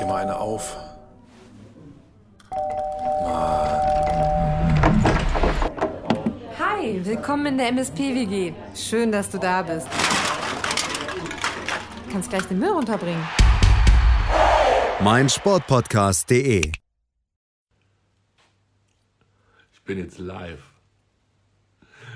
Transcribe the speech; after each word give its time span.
dir 0.00 0.06
mal 0.06 0.22
eine 0.22 0.38
auf. 0.38 0.76
Hi, 6.58 7.04
willkommen 7.04 7.46
in 7.46 7.58
der 7.58 7.68
MSP-WG. 7.68 8.52
Schön, 8.74 9.10
dass 9.10 9.30
du 9.30 9.38
da 9.38 9.62
bist. 9.62 9.88
Du 12.06 12.12
kannst 12.12 12.30
gleich 12.30 12.44
den 12.44 12.58
Müll 12.58 12.70
runterbringen. 12.70 13.26
mein 15.00 15.28
Sportpodcast.de. 15.28 16.72
Ich 19.72 19.82
bin 19.84 19.98
jetzt 19.98 20.18
live. 20.18 20.62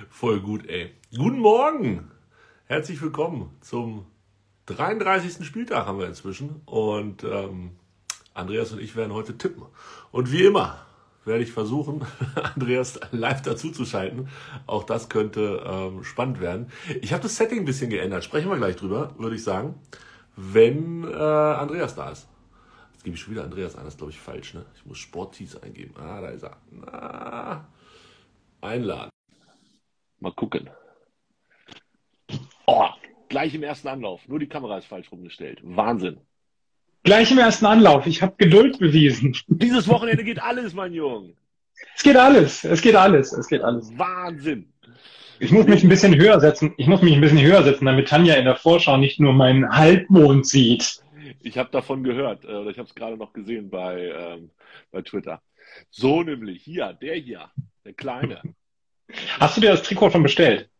Voll 0.08 0.40
gut, 0.40 0.66
ey. 0.68 0.94
Guten 1.16 1.40
Morgen. 1.40 2.10
Herzlich 2.66 3.00
willkommen 3.02 3.56
zum 3.60 4.06
33. 4.66 5.44
Spieltag 5.44 5.86
haben 5.86 5.98
wir 5.98 6.06
inzwischen. 6.06 6.62
Und 6.66 7.24
ähm, 7.24 7.72
Andreas 8.34 8.72
und 8.72 8.80
ich 8.80 8.96
werden 8.96 9.12
heute 9.12 9.36
tippen. 9.36 9.64
Und 10.10 10.32
wie 10.32 10.44
immer 10.44 10.78
werde 11.24 11.42
ich 11.42 11.52
versuchen, 11.52 12.04
Andreas 12.54 13.00
live 13.12 13.42
dazu 13.42 13.70
zu 13.70 13.84
schalten. 13.84 14.28
Auch 14.66 14.84
das 14.84 15.08
könnte 15.08 15.64
ähm, 15.66 16.04
spannend 16.04 16.40
werden. 16.40 16.70
Ich 17.00 17.12
habe 17.12 17.22
das 17.22 17.36
Setting 17.36 17.60
ein 17.60 17.64
bisschen 17.64 17.90
geändert. 17.90 18.24
Sprechen 18.24 18.50
wir 18.50 18.56
gleich 18.56 18.76
drüber, 18.76 19.14
würde 19.18 19.36
ich 19.36 19.44
sagen. 19.44 19.74
Wenn 20.36 21.04
äh, 21.04 21.14
Andreas 21.14 21.94
da 21.94 22.10
ist. 22.10 22.28
Jetzt 22.92 23.04
gebe 23.04 23.16
ich 23.16 23.22
schon 23.22 23.34
wieder 23.34 23.44
Andreas 23.44 23.76
ein. 23.76 23.84
Das 23.84 23.94
ist, 23.94 23.98
glaube 23.98 24.12
ich, 24.12 24.18
falsch. 24.18 24.54
Ne? 24.54 24.64
Ich 24.76 24.86
muss 24.86 24.98
Sporttees 24.98 25.62
eingeben. 25.62 25.94
Ah, 25.98 26.20
da 26.20 26.28
ist 26.28 26.42
er. 26.42 26.56
Na, 26.70 27.68
einladen. 28.60 29.10
Mal 30.20 30.32
gucken. 30.32 30.70
Oh, 32.66 32.88
gleich 33.28 33.54
im 33.54 33.62
ersten 33.62 33.88
Anlauf. 33.88 34.26
Nur 34.28 34.38
die 34.38 34.48
Kamera 34.48 34.78
ist 34.78 34.86
falsch 34.86 35.10
rumgestellt. 35.10 35.60
Wahnsinn. 35.62 36.20
Gleich 37.04 37.32
im 37.32 37.38
ersten 37.38 37.66
Anlauf. 37.66 38.06
Ich 38.06 38.22
habe 38.22 38.34
Geduld 38.38 38.78
bewiesen. 38.78 39.36
Dieses 39.48 39.88
Wochenende 39.88 40.24
geht 40.24 40.40
alles, 40.40 40.72
mein 40.72 40.92
Junge. 40.92 41.34
Es 41.96 42.02
geht 42.02 42.16
alles. 42.16 42.64
Es 42.64 42.80
geht 42.80 42.94
alles. 42.94 43.32
Es 43.32 43.48
geht 43.48 43.62
alles. 43.62 43.90
Wahnsinn. 43.98 44.72
Ich 45.40 45.50
muss 45.50 45.66
mich 45.66 45.82
ein 45.82 45.88
bisschen 45.88 46.14
höher 46.14 46.38
setzen. 46.38 46.72
Ich 46.76 46.86
muss 46.86 47.02
mich 47.02 47.14
ein 47.14 47.20
bisschen 47.20 47.40
höher 47.40 47.64
setzen, 47.64 47.86
damit 47.86 48.08
Tanja 48.08 48.34
in 48.34 48.44
der 48.44 48.54
Vorschau 48.54 48.96
nicht 48.96 49.18
nur 49.18 49.32
meinen 49.32 49.68
Halbmond 49.68 50.46
sieht. 50.46 51.02
Ich 51.40 51.58
habe 51.58 51.70
davon 51.72 52.04
gehört, 52.04 52.44
äh, 52.44 52.48
oder 52.48 52.70
ich 52.70 52.78
habe 52.78 52.88
es 52.88 52.94
gerade 52.94 53.16
noch 53.16 53.32
gesehen 53.32 53.68
bei, 53.68 54.12
ähm, 54.16 54.50
bei 54.92 55.02
Twitter. 55.02 55.42
So 55.90 56.22
nämlich, 56.22 56.62
hier, 56.62 56.92
der 56.92 57.16
hier, 57.16 57.50
der 57.84 57.94
Kleine. 57.94 58.40
Hast 59.40 59.56
du 59.56 59.60
dir 59.60 59.70
das 59.70 59.82
Trikot 59.82 60.10
schon 60.10 60.22
bestellt? 60.22 60.70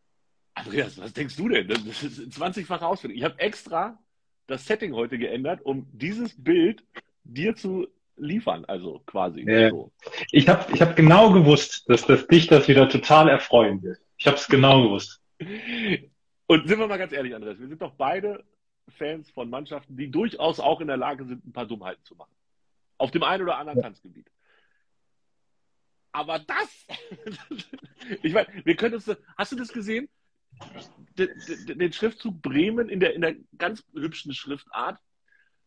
Andreas, 0.54 0.98
was 0.98 1.12
denkst 1.12 1.34
du 1.36 1.48
denn? 1.48 1.66
Das 1.66 2.02
ist 2.02 2.20
20-fache 2.20 2.82
Ausführung. 2.82 3.16
Ich 3.16 3.24
habe 3.24 3.38
extra 3.40 3.98
das 4.46 4.66
Setting 4.66 4.94
heute 4.94 5.18
geändert, 5.18 5.60
um 5.62 5.86
dieses 5.92 6.34
Bild 6.42 6.84
dir 7.24 7.54
zu 7.56 7.88
liefern, 8.16 8.64
also 8.66 9.02
quasi. 9.06 9.42
Ja. 9.42 9.70
So. 9.70 9.92
Ich 10.30 10.48
habe 10.48 10.72
ich 10.72 10.80
hab 10.82 10.96
genau 10.96 11.32
gewusst, 11.32 11.88
dass 11.88 12.06
das 12.06 12.26
dich 12.26 12.46
das 12.46 12.68
wieder 12.68 12.88
total 12.88 13.28
erfreuen 13.28 13.82
wird. 13.82 13.98
Ich 14.18 14.26
habe 14.26 14.36
es 14.36 14.46
genau 14.46 14.82
gewusst. 14.82 15.20
Und 16.46 16.68
sind 16.68 16.78
wir 16.78 16.86
mal 16.86 16.98
ganz 16.98 17.12
ehrlich, 17.12 17.34
Andreas, 17.34 17.58
wir 17.58 17.68
sind 17.68 17.80
doch 17.80 17.94
beide 17.94 18.44
Fans 18.88 19.30
von 19.30 19.48
Mannschaften, 19.48 19.96
die 19.96 20.10
durchaus 20.10 20.60
auch 20.60 20.80
in 20.80 20.88
der 20.88 20.96
Lage 20.96 21.24
sind, 21.24 21.44
ein 21.46 21.52
paar 21.52 21.66
Dummheiten 21.66 22.04
zu 22.04 22.14
machen. 22.14 22.34
Auf 22.98 23.10
dem 23.10 23.22
einen 23.22 23.42
oder 23.42 23.56
anderen 23.56 23.80
Tanzgebiet. 23.80 24.30
Aber 26.12 26.38
das, 26.38 26.86
ich 28.22 28.32
meine, 28.32 28.48
wir 28.64 28.76
können 28.76 28.96
uns, 28.96 29.10
hast 29.36 29.52
du 29.52 29.56
das 29.56 29.72
gesehen? 29.72 30.08
Den, 31.18 31.92
Schriftzug 31.92 32.40
Bremen 32.40 32.88
in 32.88 33.00
der, 33.00 33.14
in 33.14 33.20
der 33.20 33.34
ganz 33.58 33.84
hübschen 33.94 34.32
Schriftart, 34.32 34.98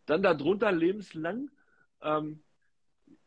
dann 0.05 0.23
darunter 0.23 0.71
lebenslang. 0.71 1.49
Ähm, 2.01 2.41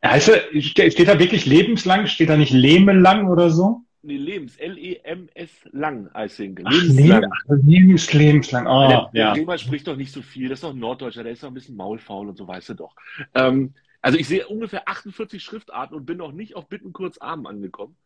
Heißt 0.05 0.29
er, 0.29 0.61
ste- 0.61 0.91
steht 0.91 1.09
da 1.09 1.19
wirklich 1.19 1.47
lebenslang? 1.47 2.07
Steht 2.07 2.29
da 2.29 2.37
nicht 2.37 2.53
lemelang 2.53 3.29
oder 3.29 3.51
so? 3.51 3.83
nee, 4.03 4.17
Lebens, 4.17 4.57
L-E-M-S 4.57 5.51
lang, 5.73 6.09
I 6.17 6.29
think. 6.29 6.61
Ach, 6.65 6.73
Leben, 6.85 7.31
ach, 7.31 7.43
lebens, 7.63 8.13
lebenslang. 8.13 8.67
Oh, 8.67 8.89
der, 8.89 9.11
der 9.13 9.21
ja. 9.21 9.33
Bremer 9.35 9.59
spricht 9.59 9.87
doch 9.87 9.97
nicht 9.97 10.13
so 10.13 10.23
viel, 10.23 10.49
das 10.49 10.59
ist 10.59 10.65
doch 10.65 10.73
ein 10.73 10.79
Norddeutscher, 10.79 11.23
der 11.25 11.33
ist 11.33 11.43
doch 11.43 11.49
ein 11.49 11.55
bisschen 11.55 11.77
maulfaul 11.77 12.29
und 12.29 12.37
so, 12.39 12.49
weißt 12.49 12.71
du 12.71 12.75
doch. 12.75 12.95
Ähm, 13.35 13.75
also 14.01 14.17
ich 14.17 14.27
sehe 14.29 14.47
ungefähr 14.49 14.89
48 14.89 15.43
Schriftarten 15.43 15.97
und 15.97 16.07
bin 16.07 16.17
noch 16.17 16.33
nicht 16.33 16.57
auf 16.57 16.69
Bitten 16.69 16.93
kurz 16.93 17.19
Armen 17.19 17.47
angekommen. 17.47 17.97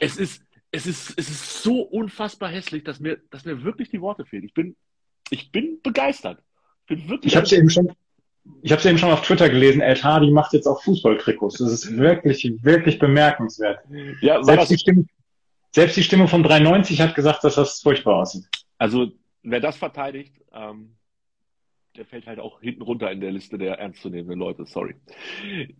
Es 0.00 0.16
ist, 0.16 0.44
es 0.72 0.86
ist, 0.86 1.14
es 1.18 1.28
ist 1.28 1.62
so 1.62 1.82
unfassbar 1.82 2.48
hässlich, 2.48 2.82
dass 2.82 2.98
mir, 2.98 3.18
dass 3.30 3.44
mir 3.44 3.62
wirklich 3.62 3.90
die 3.90 4.00
Worte 4.00 4.24
fehlen. 4.24 4.44
Ich 4.44 4.54
bin, 4.54 4.74
ich 5.30 5.52
bin 5.52 5.80
begeistert. 5.82 6.42
Ich 6.80 6.96
bin 6.96 7.08
wirklich 7.08 7.32
Ich 7.32 7.36
habe 7.36 7.54
eben 7.54 7.70
schon, 7.70 7.92
ich 8.62 8.72
habe 8.72 8.88
eben 8.88 8.98
schon 8.98 9.12
auf 9.12 9.22
Twitter 9.22 9.50
gelesen. 9.50 9.82
El 9.82 10.02
Hardy 10.02 10.30
macht 10.30 10.54
jetzt 10.54 10.66
auch 10.66 10.82
Fußballtrikots. 10.82 11.58
Das 11.58 11.70
ist 11.70 11.96
wirklich, 11.96 12.50
wirklich 12.62 12.98
bemerkenswert. 12.98 13.80
ja, 14.22 14.42
Selbst 14.42 14.70
die 14.70 14.78
Stimme, 14.78 15.04
selbst 15.70 15.96
die 15.96 16.02
Stimme 16.02 16.26
von 16.26 16.42
390 16.42 17.00
hat 17.02 17.14
gesagt, 17.14 17.44
dass 17.44 17.54
das 17.54 17.80
furchtbar 17.80 18.16
aussieht. 18.22 18.46
also 18.78 19.12
wer 19.42 19.60
das 19.60 19.76
verteidigt, 19.76 20.34
ähm, 20.54 20.96
der 21.96 22.06
fällt 22.06 22.26
halt 22.26 22.40
auch 22.40 22.60
hinten 22.62 22.82
runter 22.82 23.10
in 23.10 23.20
der 23.20 23.30
Liste 23.30 23.58
der 23.58 23.78
ernstzunehmenden 23.78 24.38
Leute, 24.38 24.64
sorry. 24.64 24.94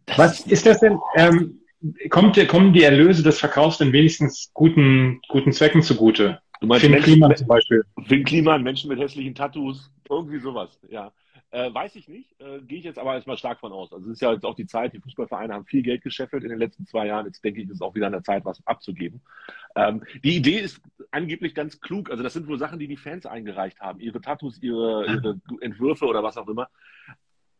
Das 0.04 0.19
Was 0.19 0.41
ist 0.47 0.66
das 0.66 0.80
denn? 0.80 0.98
Ähm, 1.16 1.62
kommt, 2.10 2.48
kommen 2.48 2.72
die 2.72 2.82
Erlöse 2.82 3.22
des 3.22 3.38
Verkaufs 3.38 3.78
denn 3.78 3.93
wenigstens 3.93 4.50
guten, 4.53 5.20
guten 5.28 5.53
Zwecken 5.53 5.82
zugute? 5.82 6.41
Du 6.60 6.66
meinst 6.66 6.84
Finn 6.84 7.00
Kliman 7.00 7.37
zum 7.37 7.48
Beispiel. 7.48 7.84
Finn 8.06 8.25
Kliman, 8.25 8.62
Menschen 8.62 8.88
mit 8.88 8.98
hässlichen 8.98 9.34
Tattoos, 9.34 9.91
irgendwie 10.09 10.38
sowas, 10.38 10.78
ja. 10.88 11.12
Äh, 11.50 11.75
weiß 11.75 11.97
ich 11.97 12.09
nicht, 12.09 12.41
äh, 12.41 12.60
gehe 12.62 12.78
ich 12.78 12.84
jetzt 12.84 12.98
aber 12.98 13.12
erstmal 13.12 13.37
stark 13.37 13.60
von 13.60 13.72
aus. 13.72 13.92
Also 13.92 14.06
es 14.06 14.15
ist 14.15 14.22
ja 14.22 14.32
jetzt 14.32 14.47
auch 14.47 14.54
die 14.54 14.65
Zeit, 14.65 14.94
die 14.94 15.00
Fußballvereine 15.00 15.53
haben 15.53 15.66
viel 15.66 15.82
Geld 15.82 16.03
gescheffelt 16.03 16.44
in 16.44 16.48
den 16.48 16.59
letzten 16.59 16.87
zwei 16.87 17.06
Jahren. 17.06 17.26
Jetzt 17.26 17.44
denke 17.44 17.60
ich, 17.60 17.69
ist 17.69 17.82
auch 17.82 17.94
wieder 17.94 18.06
an 18.06 18.12
der 18.12 18.22
Zeit, 18.22 18.47
was 18.47 18.66
abzugeben. 18.66 19.21
Ähm, 19.76 20.03
die 20.25 20.37
Idee 20.37 20.60
ist 20.60 20.81
angeblich 21.10 21.54
ganz 21.54 21.78
klug. 21.78 22.10
Also 22.10 22.22
das 22.22 22.32
sind 22.32 22.47
wohl 22.47 22.59
Sachen, 22.59 22.78
die 22.78 22.88
die 22.88 22.97
Fans 22.97 23.26
eingereicht 23.26 23.81
haben. 23.81 24.00
Ihre 24.00 24.22
Tattoos, 24.22 24.62
ihre, 24.62 25.04
ihre 25.06 25.41
Entwürfe 25.60 26.06
oder 26.06 26.22
was 26.22 26.38
auch 26.38 26.48
immer. 26.48 26.71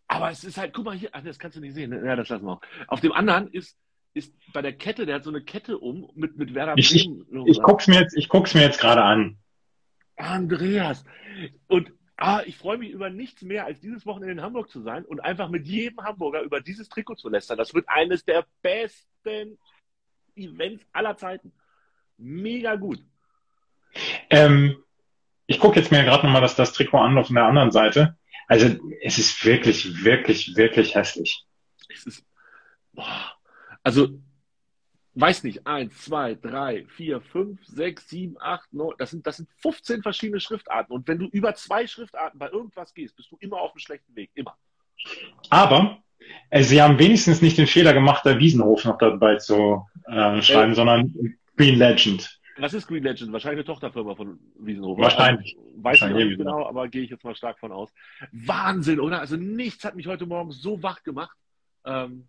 Aber 0.09 0.31
es 0.31 0.43
ist 0.43 0.57
halt, 0.57 0.73
guck 0.73 0.87
mal 0.87 0.97
hier, 0.97 1.11
ach, 1.13 1.23
das 1.23 1.39
kannst 1.39 1.59
du 1.59 1.61
nicht 1.61 1.75
sehen. 1.75 1.93
Ja, 1.93 2.17
das 2.17 2.31
lassen 2.31 2.47
wir 2.47 2.53
auch. 2.53 2.63
Auf 2.87 3.01
dem 3.01 3.13
anderen 3.13 3.49
ist, 3.49 3.77
ist 4.15 4.35
bei 4.53 4.63
der 4.63 4.73
Kette, 4.73 5.07
der 5.07 5.17
hat 5.17 5.25
so 5.25 5.31
eine 5.31 5.43
Kette 5.43 5.79
um 5.79 6.11
mit, 6.15 6.37
mit 6.37 6.55
Werder 6.55 6.75
Ich, 6.77 6.95
ich, 6.95 7.07
Bremen. 7.07 7.47
ich 7.47 7.61
guck's 7.63 7.87
mir 7.87 8.01
jetzt, 8.01 8.17
ich 8.17 8.29
guck's 8.29 8.55
mir 8.55 8.63
jetzt 8.63 8.81
gerade 8.81 9.03
an. 9.03 9.39
Andreas. 10.17 11.05
Und 11.67 11.93
ah, 12.17 12.43
ich 12.45 12.57
freue 12.57 12.79
mich 12.79 12.91
über 12.91 13.11
nichts 13.11 13.43
mehr, 13.43 13.65
als 13.65 13.81
dieses 13.81 14.07
Wochenende 14.07 14.33
in 14.33 14.43
Hamburg 14.43 14.71
zu 14.71 14.83
sein 14.83 15.05
und 15.05 15.21
einfach 15.21 15.49
mit 15.49 15.67
jedem 15.67 16.05
Hamburger 16.05 16.43
über 16.43 16.61
dieses 16.61 16.89
Trikot 16.89 17.17
zu 17.17 17.29
lästern. 17.29 17.59
Das 17.59 17.75
wird 17.75 17.89
eines 17.89 18.25
der 18.25 18.47
besten 18.61 19.59
Events 20.37 20.85
aller 20.93 21.17
Zeiten. 21.17 21.53
Mega 22.19 22.77
gut. 22.77 23.03
Ähm, 24.31 24.83
ich 25.47 25.59
gucke 25.59 25.81
jetzt 25.81 25.91
mir 25.91 26.05
gerade 26.05 26.25
nochmal 26.25 26.43
das, 26.43 26.55
das 26.55 26.73
Trikot 26.73 26.99
an 26.99 27.19
auf 27.19 27.29
der 27.29 27.45
anderen 27.45 27.73
Seite. 27.73 28.17
Also 28.47 28.77
es 29.03 29.19
ist 29.19 29.45
wirklich, 29.45 30.05
wirklich, 30.05 30.57
wirklich 30.57 30.95
hässlich. 30.95 31.45
Es 31.89 32.07
ist, 32.07 32.27
boah, 32.93 33.33
also, 33.83 34.09
weiß 35.15 35.45
nicht, 35.45 35.67
eins, 35.67 35.99
zwei, 36.03 36.35
drei, 36.35 36.85
vier, 36.87 37.21
fünf, 37.21 37.65
sechs, 37.67 38.09
sieben, 38.09 38.37
acht, 38.41 38.73
neun, 38.73 38.95
das 38.99 39.11
sind, 39.11 39.27
das 39.27 39.37
sind 39.37 39.49
15 39.59 40.03
verschiedene 40.03 40.41
Schriftarten. 40.41 40.95
Und 40.95 41.07
wenn 41.09 41.19
du 41.19 41.27
über 41.27 41.55
zwei 41.55 41.87
Schriftarten 41.87 42.39
bei 42.39 42.49
irgendwas 42.49 42.95
gehst, 42.95 43.17
bist 43.17 43.31
du 43.31 43.37
immer 43.41 43.61
auf 43.61 43.73
einem 43.73 43.81
schlechten 43.81 44.15
Weg. 44.17 44.31
Immer. 44.35 44.57
Aber 45.51 46.03
äh, 46.51 46.63
sie 46.63 46.81
haben 46.81 46.99
wenigstens 46.99 47.43
nicht 47.43 47.59
den 47.59 47.67
Fehler 47.67 47.93
gemacht, 47.93 48.25
da 48.25 48.39
Wiesenhof 48.39 48.85
noch 48.85 48.99
dabei 48.99 49.37
zu 49.37 49.87
äh, 50.07 50.41
schreiben, 50.43 50.73
Äh. 50.73 50.77
sondern 50.77 51.37
Green 51.57 51.79
Legend. 51.79 52.39
Was 52.59 52.75
ist 52.75 52.87
Green 52.87 53.03
Legend? 53.03 53.33
Wahrscheinlich 53.33 53.59
eine 53.61 53.65
Tochterfirma 53.65 54.15
von 54.15 54.39
Wiesenhofer. 54.59 55.03
Wahrscheinlich. 55.03 55.57
Also, 55.57 55.69
weiß 55.69 55.97
ich 55.97 56.03
Wahrscheinlich, 56.03 56.27
nicht 56.29 56.39
genau. 56.39 56.57
genau, 56.57 56.69
aber 56.69 56.89
gehe 56.89 57.03
ich 57.03 57.11
jetzt 57.11 57.25
mal 57.25 57.35
stark 57.35 57.59
von 57.59 57.73
aus. 57.73 57.91
Wahnsinn, 58.31 59.01
oder? 59.01 59.21
Also 59.21 59.37
nichts 59.37 59.85
hat 59.85 59.97
mich 59.97 60.07
heute 60.07 60.27
Morgen 60.27 60.53
so 60.53 60.83
wach 60.83 61.03
gemacht 61.03 61.37
ähm, 61.85 62.29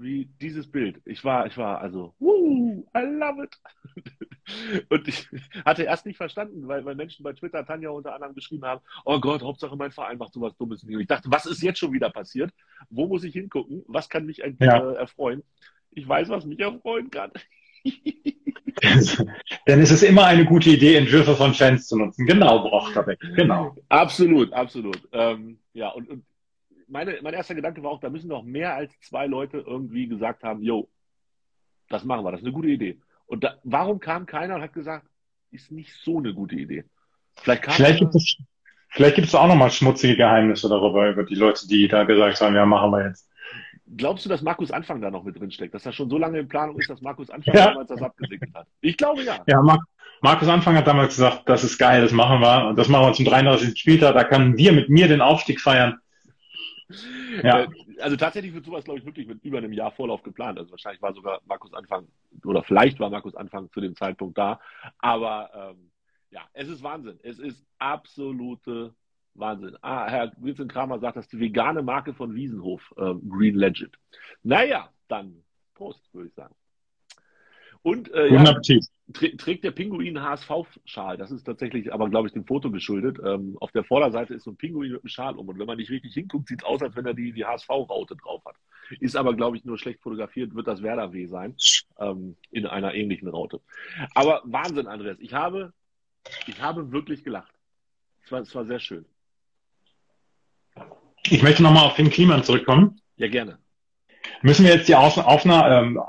wie 0.00 0.30
dieses 0.40 0.70
Bild. 0.70 1.00
Ich 1.04 1.24
war, 1.24 1.46
ich 1.46 1.56
war 1.56 1.80
also, 1.80 2.14
woo, 2.18 2.86
I 2.96 3.00
love 3.00 3.44
it. 3.44 3.58
Und 4.88 5.06
ich 5.06 5.28
hatte 5.64 5.84
erst 5.84 6.06
nicht 6.06 6.16
verstanden, 6.16 6.66
weil, 6.66 6.84
weil 6.84 6.94
Menschen 6.94 7.22
bei 7.22 7.32
Twitter, 7.32 7.64
Tanja 7.64 7.90
unter 7.90 8.14
anderem 8.14 8.34
geschrieben 8.34 8.64
haben, 8.64 8.80
oh 9.04 9.20
Gott, 9.20 9.42
Hauptsache 9.42 9.76
mein 9.76 9.92
Verein 9.92 10.18
macht 10.18 10.32
sowas 10.32 10.56
Dummes. 10.56 10.82
Und 10.82 10.98
ich 11.00 11.06
dachte, 11.06 11.30
was 11.30 11.46
ist 11.46 11.62
jetzt 11.62 11.78
schon 11.78 11.92
wieder 11.92 12.10
passiert? 12.10 12.52
Wo 12.88 13.06
muss 13.06 13.24
ich 13.24 13.32
hingucken? 13.34 13.84
Was 13.86 14.08
kann 14.08 14.26
mich 14.26 14.42
eigentlich 14.44 14.68
Ja. 14.68 14.90
äh, 14.92 14.94
erfreuen? 14.96 15.42
Ich 15.92 16.08
weiß, 16.08 16.28
was 16.28 16.46
mich 16.46 16.60
erfreuen 16.60 17.10
kann. 17.10 17.30
Denn 19.66 19.80
es 19.80 19.90
ist 19.90 20.02
immer 20.02 20.24
eine 20.24 20.44
gute 20.44 20.70
Idee, 20.70 20.96
Entwürfe 20.96 21.34
von 21.34 21.54
Fans 21.54 21.86
zu 21.86 21.96
nutzen. 21.98 22.26
Genau, 22.26 22.60
Brochterbeck. 22.60 23.20
Genau. 23.36 23.74
Absolut, 23.88 24.52
absolut. 24.52 25.00
Ähm, 25.12 25.58
ja, 25.72 25.88
und, 25.90 26.08
und 26.08 26.24
meine, 26.90 27.18
mein 27.22 27.34
erster 27.34 27.54
Gedanke 27.54 27.82
war 27.82 27.90
auch, 27.90 28.00
da 28.00 28.10
müssen 28.10 28.28
noch 28.28 28.42
mehr 28.42 28.74
als 28.74 28.98
zwei 29.00 29.26
Leute 29.26 29.58
irgendwie 29.58 30.08
gesagt 30.08 30.42
haben, 30.42 30.62
yo, 30.62 30.88
das 31.88 32.04
machen 32.04 32.24
wir, 32.24 32.32
das 32.32 32.40
ist 32.40 32.46
eine 32.46 32.54
gute 32.54 32.68
Idee. 32.68 33.00
Und 33.26 33.44
da, 33.44 33.58
warum 33.64 34.00
kam 34.00 34.26
keiner 34.26 34.56
und 34.56 34.62
hat 34.62 34.72
gesagt, 34.72 35.06
ist 35.50 35.70
nicht 35.70 35.92
so 36.02 36.18
eine 36.18 36.34
gute 36.34 36.56
Idee? 36.56 36.84
Vielleicht 37.34 37.62
kam 37.62 37.74
Vielleicht 37.74 38.00
gibt 38.00 38.14
es, 38.14 38.36
Vielleicht 38.92 39.14
gibt 39.14 39.28
es 39.28 39.34
auch 39.34 39.46
nochmal 39.46 39.70
schmutzige 39.70 40.16
Geheimnisse 40.16 40.68
darüber, 40.68 41.08
über 41.08 41.22
die 41.22 41.36
Leute, 41.36 41.66
die 41.68 41.86
da 41.86 42.02
gesagt 42.04 42.40
haben, 42.40 42.56
ja, 42.56 42.66
machen 42.66 42.90
wir 42.90 43.06
jetzt. 43.06 43.30
Glaubst 43.96 44.24
du, 44.24 44.28
dass 44.28 44.42
Markus 44.42 44.70
Anfang 44.70 45.00
da 45.00 45.10
noch 45.10 45.22
mit 45.22 45.38
drin 45.38 45.50
steckt? 45.50 45.74
Dass 45.74 45.86
er 45.86 45.92
schon 45.92 46.10
so 46.10 46.18
lange 46.18 46.40
in 46.40 46.48
Planung 46.48 46.78
ist, 46.78 46.90
dass 46.90 47.00
Markus 47.00 47.30
Anfang 47.30 47.54
Ja. 47.54 47.66
damals 47.66 47.88
das 47.88 48.02
abgesegnet 48.02 48.52
hat? 48.54 48.66
Ich 48.80 48.96
glaube 48.96 49.22
ja. 49.22 49.38
Ja, 49.46 49.62
Mar 49.62 49.78
Markus 50.22 50.48
Anfang 50.48 50.76
hat 50.76 50.86
damals 50.86 51.14
gesagt, 51.14 51.48
das 51.48 51.64
ist 51.64 51.78
geil, 51.78 52.02
das 52.02 52.12
machen 52.12 52.40
wir. 52.40 52.68
Und 52.68 52.76
das 52.78 52.88
machen 52.88 53.06
wir 53.06 53.12
zum 53.14 53.24
33. 53.24 53.78
Spieltag. 53.78 54.14
Da 54.14 54.24
können 54.24 54.58
wir 54.58 54.72
mit 54.72 54.90
mir 54.90 55.08
den 55.08 55.20
Aufstieg 55.22 55.60
feiern. 55.60 55.98
Ja. 57.42 57.60
Äh, 57.62 57.68
Also 58.00 58.16
tatsächlich 58.16 58.54
wird 58.54 58.64
sowas, 58.64 58.84
glaube 58.84 59.00
ich, 59.00 59.06
wirklich 59.06 59.26
mit 59.26 59.44
über 59.44 59.58
einem 59.58 59.72
Jahr 59.72 59.92
Vorlauf 59.92 60.22
geplant. 60.22 60.58
Also 60.58 60.70
wahrscheinlich 60.70 61.02
war 61.02 61.14
sogar 61.14 61.40
Markus 61.46 61.72
Anfang, 61.74 62.08
oder 62.44 62.62
vielleicht 62.62 62.98
war 63.00 63.10
Markus 63.10 63.34
Anfang 63.34 63.70
zu 63.70 63.80
dem 63.80 63.94
Zeitpunkt 63.94 64.38
da. 64.38 64.60
Aber 64.98 65.50
ähm, 65.54 65.90
ja, 66.30 66.42
es 66.52 66.68
ist 66.68 66.82
Wahnsinn. 66.82 67.18
Es 67.22 67.38
ist 67.38 67.64
absolute 67.78 68.94
Wahnsinn. 69.34 69.76
Ah, 69.82 70.08
Herr 70.08 70.32
Vincent 70.38 70.72
Kramer 70.72 70.98
sagt, 70.98 71.16
das 71.16 71.26
ist 71.26 71.32
die 71.32 71.40
vegane 71.40 71.82
Marke 71.82 72.14
von 72.14 72.34
Wiesenhof, 72.34 72.92
ähm, 72.98 73.28
Green 73.28 73.56
Legend. 73.56 73.96
Naja, 74.42 74.90
dann 75.08 75.44
Prost, 75.74 76.12
würde 76.12 76.28
ich 76.28 76.34
sagen. 76.34 76.54
Und 77.82 78.12
äh, 78.12 78.28
ja, 78.28 78.60
trägt 79.12 79.64
der 79.64 79.70
Pinguin 79.70 80.22
HSV-Schal. 80.22 81.16
Das 81.16 81.30
ist 81.30 81.44
tatsächlich 81.44 81.92
aber, 81.92 82.10
glaube 82.10 82.28
ich, 82.28 82.34
dem 82.34 82.44
Foto 82.44 82.70
geschuldet. 82.70 83.18
Ähm, 83.24 83.56
auf 83.60 83.72
der 83.72 83.84
Vorderseite 83.84 84.34
ist 84.34 84.44
so 84.44 84.50
ein 84.50 84.56
Pinguin 84.56 84.92
mit 84.92 85.02
einem 85.02 85.08
Schal 85.08 85.36
um. 85.36 85.48
Und 85.48 85.58
wenn 85.58 85.66
man 85.66 85.78
nicht 85.78 85.90
richtig 85.90 86.12
hinguckt, 86.12 86.48
sieht 86.48 86.60
es 86.60 86.66
aus, 86.66 86.82
als 86.82 86.94
wenn 86.94 87.06
er 87.06 87.14
die, 87.14 87.32
die 87.32 87.44
HSV-Raute 87.44 88.16
drauf 88.16 88.42
hat. 88.44 88.56
Ist 89.00 89.16
aber, 89.16 89.34
glaube 89.34 89.56
ich, 89.56 89.64
nur 89.64 89.78
schlecht 89.78 90.02
fotografiert, 90.02 90.54
wird 90.54 90.66
das 90.66 90.82
Werder 90.82 91.12
W 91.12 91.26
sein. 91.26 91.56
Ähm, 91.98 92.36
in 92.50 92.66
einer 92.66 92.94
ähnlichen 92.94 93.28
Raute. 93.28 93.60
Aber 94.14 94.42
Wahnsinn, 94.44 94.86
Andreas. 94.86 95.18
Ich 95.20 95.32
habe, 95.32 95.72
ich 96.46 96.60
habe 96.60 96.92
wirklich 96.92 97.24
gelacht. 97.24 97.52
Es 98.24 98.32
war, 98.32 98.40
es 98.40 98.54
war 98.54 98.66
sehr 98.66 98.80
schön. 98.80 99.06
Ich 101.24 101.42
möchte 101.42 101.62
nochmal 101.62 101.86
auf 101.86 101.96
Finn 101.96 102.10
Kliman 102.10 102.44
zurückkommen. 102.44 103.00
Ja, 103.16 103.28
gerne. 103.28 103.58
Müssen 104.42 104.64
wir 104.64 104.74
jetzt 104.74 104.88
die 104.88 104.94
Aufna 104.94 105.80
ähm, 105.80 106.00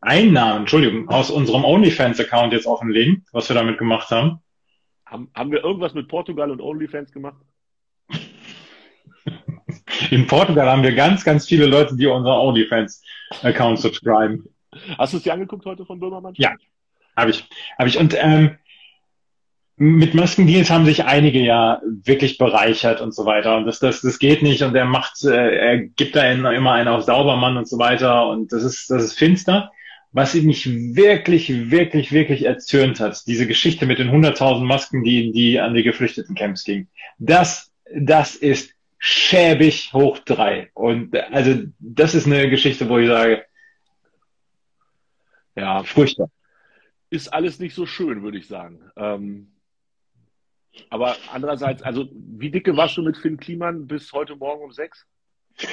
Einnahmen, 0.00 0.60
Entschuldigung, 0.60 1.08
aus 1.08 1.30
unserem 1.30 1.64
OnlyFans-Account 1.64 2.52
jetzt 2.52 2.66
offenlegen, 2.66 3.26
was 3.32 3.48
wir 3.50 3.54
damit 3.54 3.78
gemacht 3.78 4.10
haben? 4.10 4.40
Haben, 5.04 5.30
haben 5.34 5.52
wir 5.52 5.62
irgendwas 5.62 5.92
mit 5.92 6.08
Portugal 6.08 6.50
und 6.50 6.60
OnlyFans 6.60 7.12
gemacht? 7.12 7.36
In 10.10 10.26
Portugal 10.26 10.68
haben 10.70 10.82
wir 10.82 10.94
ganz, 10.94 11.22
ganz 11.24 11.46
viele 11.46 11.66
Leute, 11.66 11.96
die 11.96 12.06
unseren 12.06 12.38
OnlyFans-Account 12.38 13.78
subscriben. 13.78 14.48
Hast 14.96 15.12
du 15.12 15.18
es 15.18 15.22
dir 15.24 15.34
angeguckt 15.34 15.66
heute 15.66 15.84
von 15.84 16.00
Böhmermann? 16.00 16.32
Ja. 16.36 16.54
Habe 17.16 17.30
ich, 17.30 17.46
habe 17.78 17.88
ich. 17.88 17.98
Und 17.98 18.14
ähm, 18.18 18.56
mit 19.82 20.12
Maskendeals 20.12 20.68
haben 20.68 20.84
sich 20.84 21.04
einige 21.04 21.40
ja 21.40 21.80
wirklich 22.04 22.36
bereichert 22.36 23.00
und 23.00 23.14
so 23.14 23.24
weiter. 23.24 23.56
Und 23.56 23.64
das, 23.64 23.78
das, 23.78 24.02
das 24.02 24.18
geht 24.18 24.42
nicht. 24.42 24.62
Und 24.62 24.74
er 24.74 24.84
macht, 24.84 25.24
äh, 25.24 25.56
er 25.56 25.78
gibt 25.78 26.14
da 26.14 26.30
immer 26.30 26.72
einen 26.72 26.88
auf 26.88 27.04
Saubermann 27.04 27.56
und 27.56 27.66
so 27.66 27.78
weiter. 27.78 28.28
Und 28.28 28.52
das 28.52 28.62
ist, 28.62 28.90
das 28.90 29.02
ist 29.02 29.18
finster. 29.18 29.72
Was 30.12 30.34
mich 30.34 30.66
wirklich, 30.94 31.70
wirklich, 31.70 32.12
wirklich 32.12 32.44
erzürnt 32.44 33.00
hat, 33.00 33.26
diese 33.26 33.46
Geschichte 33.46 33.86
mit 33.86 33.98
den 33.98 34.10
100.000 34.10 34.62
Masken, 34.66 35.02
die, 35.02 35.32
die 35.32 35.58
an 35.60 35.72
die 35.72 35.82
Geflüchtetencamps 35.82 36.64
gingen. 36.64 36.90
Das, 37.18 37.72
das 37.90 38.36
ist 38.36 38.74
schäbig 38.98 39.94
hoch 39.94 40.18
drei. 40.18 40.68
Und 40.74 41.16
also, 41.32 41.54
das 41.78 42.14
ist 42.14 42.26
eine 42.26 42.50
Geschichte, 42.50 42.86
wo 42.90 42.98
ich 42.98 43.08
sage, 43.08 43.46
Ja, 45.56 45.84
furchtbar. 45.84 46.28
ist 47.08 47.32
alles 47.32 47.58
nicht 47.60 47.74
so 47.74 47.86
schön, 47.86 48.22
würde 48.22 48.36
ich 48.36 48.46
sagen. 48.46 48.80
Ähm, 48.96 49.46
aber 50.88 51.16
andererseits, 51.32 51.82
also 51.82 52.08
wie 52.12 52.50
dicke 52.50 52.76
warst 52.76 52.96
du 52.96 53.02
mit 53.02 53.16
Finn 53.16 53.36
Kliman 53.36 53.86
bis 53.86 54.12
heute 54.12 54.36
Morgen 54.36 54.64
um 54.64 54.72
sechs? 54.72 55.06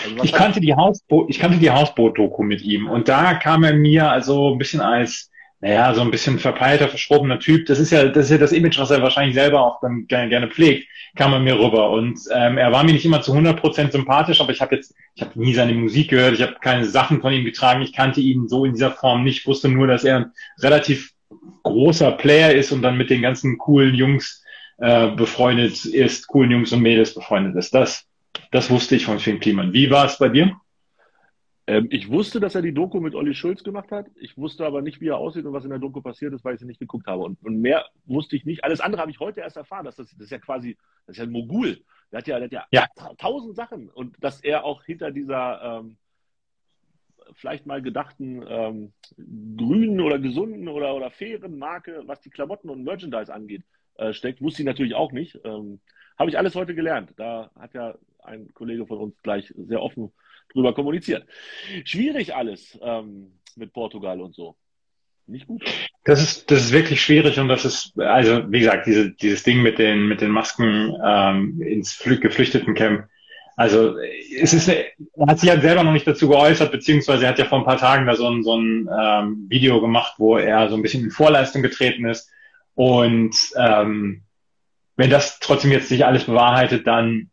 Also, 0.04 0.24
Ich 0.24 0.34
kannte 0.34 0.60
die 0.60 0.76
Hausboot, 0.76 1.30
ich 1.30 1.40
kannte 1.40 1.58
die 1.58 1.72
Hausboot-Doku 1.72 2.44
mit 2.44 2.62
ihm 2.62 2.88
und 2.88 3.08
da 3.08 3.36
kam 3.36 3.64
er 3.64 3.74
mir 3.74 4.10
also 4.10 4.54
ein 4.54 4.58
bisschen 4.58 4.82
als, 4.82 5.32
naja, 5.60 5.94
so 5.94 6.02
ein 6.02 6.12
bisschen 6.12 6.40
verpeilter, 6.40 6.88
verschrobener 6.90 7.40
Typ. 7.40 7.66
Das 7.68 7.80
ist 7.80 7.92
ja, 7.92 8.06
das 8.08 8.26
ist 8.26 8.32
ja 8.32 8.38
das 8.38 8.52
Image, 8.52 8.78
was 8.80 8.92
er 8.92 9.02
wahrscheinlich 9.02 9.36
selber 9.36 9.62
auch 9.62 9.80
dann 9.82 10.06
gerne, 10.08 10.30
gerne 10.30 10.50
pflegt, 10.50 10.88
kam 11.16 11.34
er 11.34 11.40
mir 11.40 11.58
rüber. 11.58 11.90
Und 11.92 12.20
ähm, 12.34 12.58
er 12.58 12.72
war 12.72 12.84
mir 12.84 12.94
nicht 12.94 13.06
immer 13.06 13.22
zu 13.22 13.34
100% 13.34 13.92
sympathisch, 13.92 14.42
aber 14.42 14.52
ich 14.52 14.62
habe 14.62 14.76
jetzt, 14.76 14.94
ich 15.16 15.22
habe 15.22 15.40
nie 15.40 15.54
seine 15.54 15.74
Musik 15.74 16.10
gehört, 16.10 16.34
ich 16.34 16.42
habe 16.42 16.56
keine 16.62 16.86
Sachen 16.86 17.22
von 17.22 17.34
ihm 17.34 17.46
getragen, 17.46 17.82
ich 17.82 17.94
kannte 17.94 18.20
ihn 18.20 18.48
so 18.48 18.66
in 18.66 18.74
dieser 18.74 18.92
Form 18.92 19.24
nicht, 19.24 19.48
wusste 19.48 19.70
nur, 19.70 19.88
dass 19.88 20.04
er 20.04 20.18
ein 20.18 20.32
relativ 20.60 21.14
großer 21.64 22.12
Player 22.14 22.54
ist 22.54 22.72
und 22.72 22.82
dann 22.82 22.98
mit 22.98 23.10
den 23.10 23.22
ganzen 23.22 23.58
coolen 23.58 23.96
Jungs 23.96 24.44
äh, 24.78 25.12
befreundet 25.12 25.86
ist, 25.86 26.28
coolen 26.28 26.52
Jungs 26.52 26.72
und 26.74 26.82
Mädels 26.82 27.14
befreundet 27.14 27.56
ist. 27.56 27.74
Das, 27.74 28.08
das 28.52 28.70
wusste 28.70 28.96
ich 28.96 29.06
von 29.06 29.20
Finn 29.20 29.40
Kliman. 29.40 29.74
Wie 29.74 29.90
war 29.90 30.06
es 30.06 30.18
bei 30.18 30.30
dir? 30.30 30.56
Ähm, 31.66 31.88
ich 31.90 32.10
wusste, 32.10 32.40
dass 32.40 32.56
er 32.56 32.62
die 32.62 32.74
Doku 32.74 33.00
mit 33.02 33.14
Olli 33.16 33.34
Schulz 33.36 33.64
gemacht 33.64 33.92
hat. 33.92 34.08
Ich 34.16 34.38
wusste 34.38 34.66
aber 34.66 34.82
nicht, 34.82 35.02
wie 35.02 35.08
er 35.10 35.18
aussieht 35.18 35.46
und 35.46 35.54
was 35.54 35.64
in 35.66 35.70
der 35.70 35.80
Doku 35.80 36.02
passiert 36.02 36.34
ist, 36.34 36.46
weil 36.46 36.54
ich 36.54 36.60
sie 36.62 36.66
nicht 36.66 36.80
geguckt 36.80 37.08
habe. 37.08 37.24
Und, 37.24 37.44
und 37.44 37.60
mehr 37.60 37.86
wusste 38.06 38.36
ich 38.36 38.46
nicht. 38.46 38.64
Alles 38.64 38.80
andere 38.80 39.02
habe 39.02 39.12
ich 39.12 39.20
heute 39.20 39.42
erst 39.42 39.58
erfahren. 39.58 39.86
Dass 39.86 39.98
das, 39.98 40.10
das 40.12 40.22
ist 40.22 40.32
ja 40.32 40.38
quasi, 40.40 40.78
das 41.06 41.16
ist 41.16 41.18
ja 41.18 41.24
ein 41.26 41.32
Mogul. 41.32 41.82
Der 42.12 42.20
hat 42.20 42.28
ja, 42.28 42.40
der 42.40 42.46
hat 42.46 42.52
ja, 42.54 42.66
Ja. 42.72 42.88
ta- 42.96 43.14
tausend 43.18 43.56
Sachen. 43.56 43.90
Und 43.90 44.16
dass 44.22 44.40
er 44.42 44.64
auch 44.64 44.84
hinter 44.86 45.12
dieser 45.12 45.80
ähm, 45.82 45.98
vielleicht 47.34 47.66
mal 47.66 47.82
gedachten 47.82 48.42
ähm, 48.48 48.94
grünen 49.58 50.00
oder 50.00 50.20
gesunden 50.20 50.70
oder, 50.70 50.96
oder 50.96 51.12
fairen 51.12 51.58
Marke, 51.58 52.04
was 52.06 52.22
die 52.22 52.30
Klamotten 52.30 52.70
und 52.70 52.84
Merchandise 52.86 53.34
angeht, 53.34 53.64
äh, 53.98 54.14
steckt, 54.14 54.42
wusste 54.42 54.62
ich 54.62 54.66
natürlich 54.66 54.96
auch 54.96 55.12
nicht. 55.12 55.40
Ähm, 55.44 55.80
habe 56.18 56.30
ich 56.30 56.38
alles 56.38 56.56
heute 56.56 56.76
gelernt. 56.76 57.14
Da 57.18 57.52
hat 57.60 57.74
ja 57.74 57.96
ein 58.24 58.54
Kollege 58.54 58.86
von 58.86 58.98
uns 58.98 59.22
gleich 59.22 59.54
sehr 59.56 59.82
offen 59.82 60.12
drüber 60.54 60.74
kommuniziert. 60.74 61.26
Schwierig 61.84 62.36
alles 62.36 62.78
ähm, 62.82 63.32
mit 63.56 63.74
Portugal 63.74 64.22
und 64.22 64.36
so. 64.36 64.56
Nicht 65.28 65.48
gut. 65.48 65.64
Das 66.06 66.22
ist, 66.22 66.50
das 66.50 66.62
ist 66.66 66.72
wirklich 66.72 67.02
schwierig 67.02 67.38
und 67.38 67.50
das 67.50 67.66
ist, 67.66 68.00
also 68.00 68.50
wie 68.50 68.60
gesagt, 68.60 68.88
diese, 68.88 69.12
dieses 69.12 69.44
Ding 69.44 69.62
mit 69.62 69.78
den, 69.78 70.08
mit 70.08 70.22
den 70.22 70.32
Masken 70.32 70.96
ähm, 71.06 71.62
ins 71.62 71.94
Flü 71.94 72.18
Geflüchtetencamp. 72.18 73.08
Also 73.58 73.98
es 74.40 74.54
ist, 74.54 74.70
er 74.70 74.86
hat 75.28 75.40
sich 75.40 75.50
halt 75.50 75.64
selber 75.64 75.84
noch 75.84 75.92
nicht 75.92 76.08
dazu 76.08 76.30
geäußert, 76.30 76.72
beziehungsweise 76.72 77.26
er 77.26 77.30
hat 77.32 77.40
ja 77.40 77.46
vor 77.46 77.58
ein 77.58 77.66
paar 77.66 77.78
Tagen 77.78 78.06
da 78.06 78.16
so 78.16 78.30
ein, 78.30 78.44
so 78.44 78.56
ein 78.56 78.88
ähm, 78.88 79.48
Video 79.50 79.82
gemacht, 79.82 80.14
wo 80.18 80.38
er 80.38 80.70
so 80.70 80.76
ein 80.76 80.82
bisschen 80.82 81.04
in 81.04 81.12
Vorleistung 81.12 81.62
getreten 81.62 82.06
ist. 82.06 82.32
Und 82.78 83.36
ähm, 83.58 84.22
wenn 84.98 85.10
das 85.10 85.40
trotzdem 85.40 85.72
jetzt 85.72 85.90
nicht 85.90 86.06
alles 86.06 86.26
bewahrheitet, 86.26 86.86
dann 86.86 87.32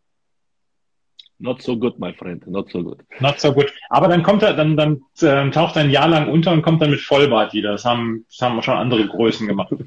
Not 1.44 1.60
so 1.60 1.76
good, 1.76 1.98
my 1.98 2.10
friend. 2.14 2.46
Not 2.46 2.70
so 2.70 2.82
good. 2.82 3.04
not 3.20 3.38
so 3.38 3.52
gut. 3.52 3.70
Aber 3.90 4.08
dann 4.08 4.22
kommt 4.22 4.42
er, 4.42 4.54
dann, 4.54 4.78
dann 4.78 5.02
ähm, 5.20 5.52
taucht 5.52 5.76
er 5.76 5.82
ein 5.82 5.90
Jahr 5.90 6.08
lang 6.08 6.30
unter 6.30 6.52
und 6.52 6.62
kommt 6.62 6.80
dann 6.80 6.90
mit 6.90 7.00
Vollbart 7.00 7.52
wieder. 7.52 7.72
Das 7.72 7.84
haben, 7.84 8.24
das 8.30 8.40
haben 8.40 8.62
schon 8.62 8.78
andere 8.78 9.06
Größen 9.06 9.46
gemacht. 9.46 9.74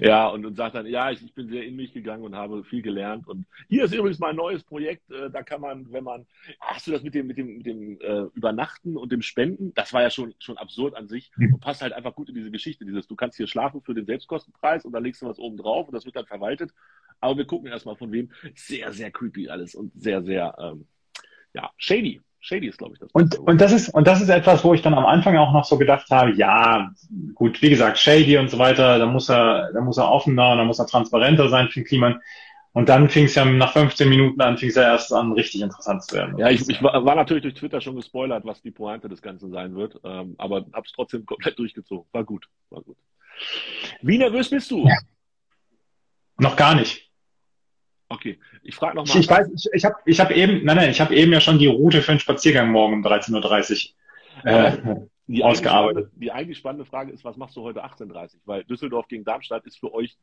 Ja, 0.00 0.28
und, 0.28 0.44
und 0.44 0.56
sagt 0.56 0.74
dann, 0.74 0.86
ja, 0.86 1.10
ich, 1.10 1.22
ich 1.22 1.34
bin 1.34 1.48
sehr 1.48 1.64
in 1.64 1.76
mich 1.76 1.92
gegangen 1.92 2.24
und 2.24 2.34
habe 2.34 2.64
viel 2.64 2.82
gelernt. 2.82 3.26
Und 3.28 3.46
hier 3.68 3.84
ist 3.84 3.94
übrigens 3.94 4.18
mein 4.18 4.36
neues 4.36 4.64
Projekt. 4.64 5.10
Äh, 5.10 5.30
da 5.30 5.42
kann 5.42 5.60
man, 5.60 5.90
wenn 5.92 6.04
man, 6.04 6.26
hast 6.60 6.86
du 6.86 6.90
das 6.90 7.02
mit 7.02 7.14
dem, 7.14 7.26
mit 7.26 7.38
dem, 7.38 7.56
mit 7.58 7.66
dem 7.66 8.00
äh, 8.00 8.24
Übernachten 8.34 8.96
und 8.96 9.12
dem 9.12 9.22
Spenden? 9.22 9.72
Das 9.74 9.92
war 9.92 10.02
ja 10.02 10.10
schon, 10.10 10.34
schon 10.40 10.58
absurd 10.58 10.96
an 10.96 11.08
sich 11.08 11.30
und 11.38 11.60
passt 11.60 11.80
halt 11.80 11.92
einfach 11.92 12.14
gut 12.14 12.28
in 12.28 12.34
diese 12.34 12.50
Geschichte. 12.50 12.84
Dieses, 12.84 13.06
du 13.06 13.14
kannst 13.14 13.36
hier 13.36 13.46
schlafen 13.46 13.80
für 13.82 13.94
den 13.94 14.04
Selbstkostenpreis 14.04 14.84
und 14.84 14.92
dann 14.92 15.04
legst 15.04 15.22
du 15.22 15.26
was 15.26 15.38
oben 15.38 15.56
drauf 15.56 15.86
und 15.86 15.94
das 15.94 16.04
wird 16.04 16.16
dann 16.16 16.26
verwaltet. 16.26 16.72
Aber 17.22 17.38
wir 17.38 17.46
gucken 17.46 17.70
erstmal 17.70 17.96
von 17.96 18.10
wem. 18.10 18.30
Sehr, 18.56 18.92
sehr 18.92 19.10
creepy 19.12 19.48
alles 19.48 19.74
und 19.74 19.92
sehr, 19.94 20.22
sehr, 20.22 20.54
ähm, 20.58 20.81
ja, 21.54 21.70
shady. 21.76 22.20
Shady 22.44 22.66
ist, 22.66 22.78
glaube 22.78 22.94
ich, 22.94 22.98
das. 22.98 23.08
Und, 23.12 23.38
und 23.38 23.60
das 23.60 23.70
ist, 23.70 23.88
und 23.90 24.04
das 24.04 24.20
ist 24.20 24.28
etwas, 24.28 24.64
wo 24.64 24.74
ich 24.74 24.82
dann 24.82 24.94
am 24.94 25.06
Anfang 25.06 25.36
auch 25.36 25.52
noch 25.52 25.64
so 25.64 25.78
gedacht 25.78 26.10
habe, 26.10 26.32
ja, 26.32 26.90
gut, 27.34 27.62
wie 27.62 27.70
gesagt, 27.70 27.98
shady 27.98 28.36
und 28.36 28.50
so 28.50 28.58
weiter, 28.58 28.98
da 28.98 29.06
muss 29.06 29.30
er, 29.30 29.72
da 29.72 29.80
muss 29.80 29.96
er 29.96 30.10
offener 30.10 30.50
und 30.50 30.58
da 30.58 30.64
muss 30.64 30.80
er 30.80 30.88
transparenter 30.88 31.48
sein 31.48 31.68
für 31.68 31.84
Kliman. 31.84 32.20
Und 32.72 32.88
dann 32.88 33.10
fing 33.10 33.26
es 33.26 33.34
ja 33.34 33.44
nach 33.44 33.72
15 33.74 34.08
Minuten 34.08 34.40
an, 34.40 34.56
fing 34.56 34.70
es 34.70 34.74
ja 34.74 34.82
erst 34.82 35.12
an, 35.12 35.32
richtig 35.32 35.60
interessant 35.60 36.02
zu 36.02 36.16
werden. 36.16 36.36
Ja, 36.38 36.50
ich, 36.50 36.68
ich 36.68 36.82
war, 36.82 37.04
war 37.04 37.14
natürlich 37.14 37.42
durch 37.42 37.54
Twitter 37.54 37.80
schon 37.80 37.96
gespoilert, 37.96 38.44
was 38.44 38.62
die 38.62 38.70
Pointe 38.70 39.08
des 39.08 39.22
Ganzen 39.22 39.52
sein 39.52 39.76
wird, 39.76 40.00
ähm, 40.02 40.34
aber 40.38 40.64
hab's 40.72 40.90
trotzdem 40.92 41.26
komplett 41.26 41.58
durchgezogen. 41.58 42.08
War 42.12 42.24
gut, 42.24 42.48
war 42.70 42.82
gut. 42.82 42.96
Wie 44.00 44.18
nervös 44.18 44.50
bist 44.50 44.70
du? 44.70 44.88
Noch 46.38 46.56
gar 46.56 46.74
nicht. 46.74 47.11
Okay, 48.12 48.38
ich 48.62 48.74
frage 48.74 48.96
nochmal. 48.96 49.18
ich 49.18 49.28
weiß, 49.28 49.48
ich, 49.54 49.66
ich 49.72 49.84
habe 49.86 49.96
ich 50.04 50.20
hab 50.20 50.30
eben, 50.30 50.64
nein, 50.64 50.76
nein, 50.76 50.90
ich 50.90 51.00
habe 51.00 51.14
eben 51.16 51.32
ja 51.32 51.40
schon 51.40 51.58
die 51.58 51.66
Route 51.66 52.02
für 52.02 52.12
den 52.12 52.20
Spaziergang 52.20 52.70
morgen 52.70 52.94
um 52.94 53.06
13.30 53.06 53.92
Uhr 54.44 54.50
äh, 54.50 54.96
die, 55.26 55.42
ausgearbeitet. 55.42 56.10
die 56.16 56.30
eigentlich 56.30 56.58
spannende 56.58 56.84
Frage 56.84 57.10
ist, 57.12 57.24
was 57.24 57.36
machst 57.38 57.56
du 57.56 57.62
heute 57.62 57.82
18.30 57.84 58.34
Weil 58.44 58.64
Düsseldorf 58.64 59.08
gegen 59.08 59.24
Darmstadt 59.24 59.64
ist 59.64 59.78
für 59.78 59.94
euch, 59.94 60.16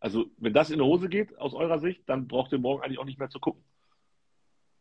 also 0.00 0.24
wenn 0.38 0.54
das 0.54 0.70
in 0.70 0.78
die 0.78 0.84
Hose 0.84 1.08
geht, 1.10 1.38
aus 1.38 1.52
eurer 1.54 1.78
Sicht, 1.80 2.02
dann 2.06 2.28
braucht 2.28 2.52
ihr 2.52 2.58
morgen 2.58 2.82
eigentlich 2.82 2.98
auch 2.98 3.04
nicht 3.04 3.18
mehr 3.18 3.28
zu 3.28 3.40
gucken. 3.40 3.62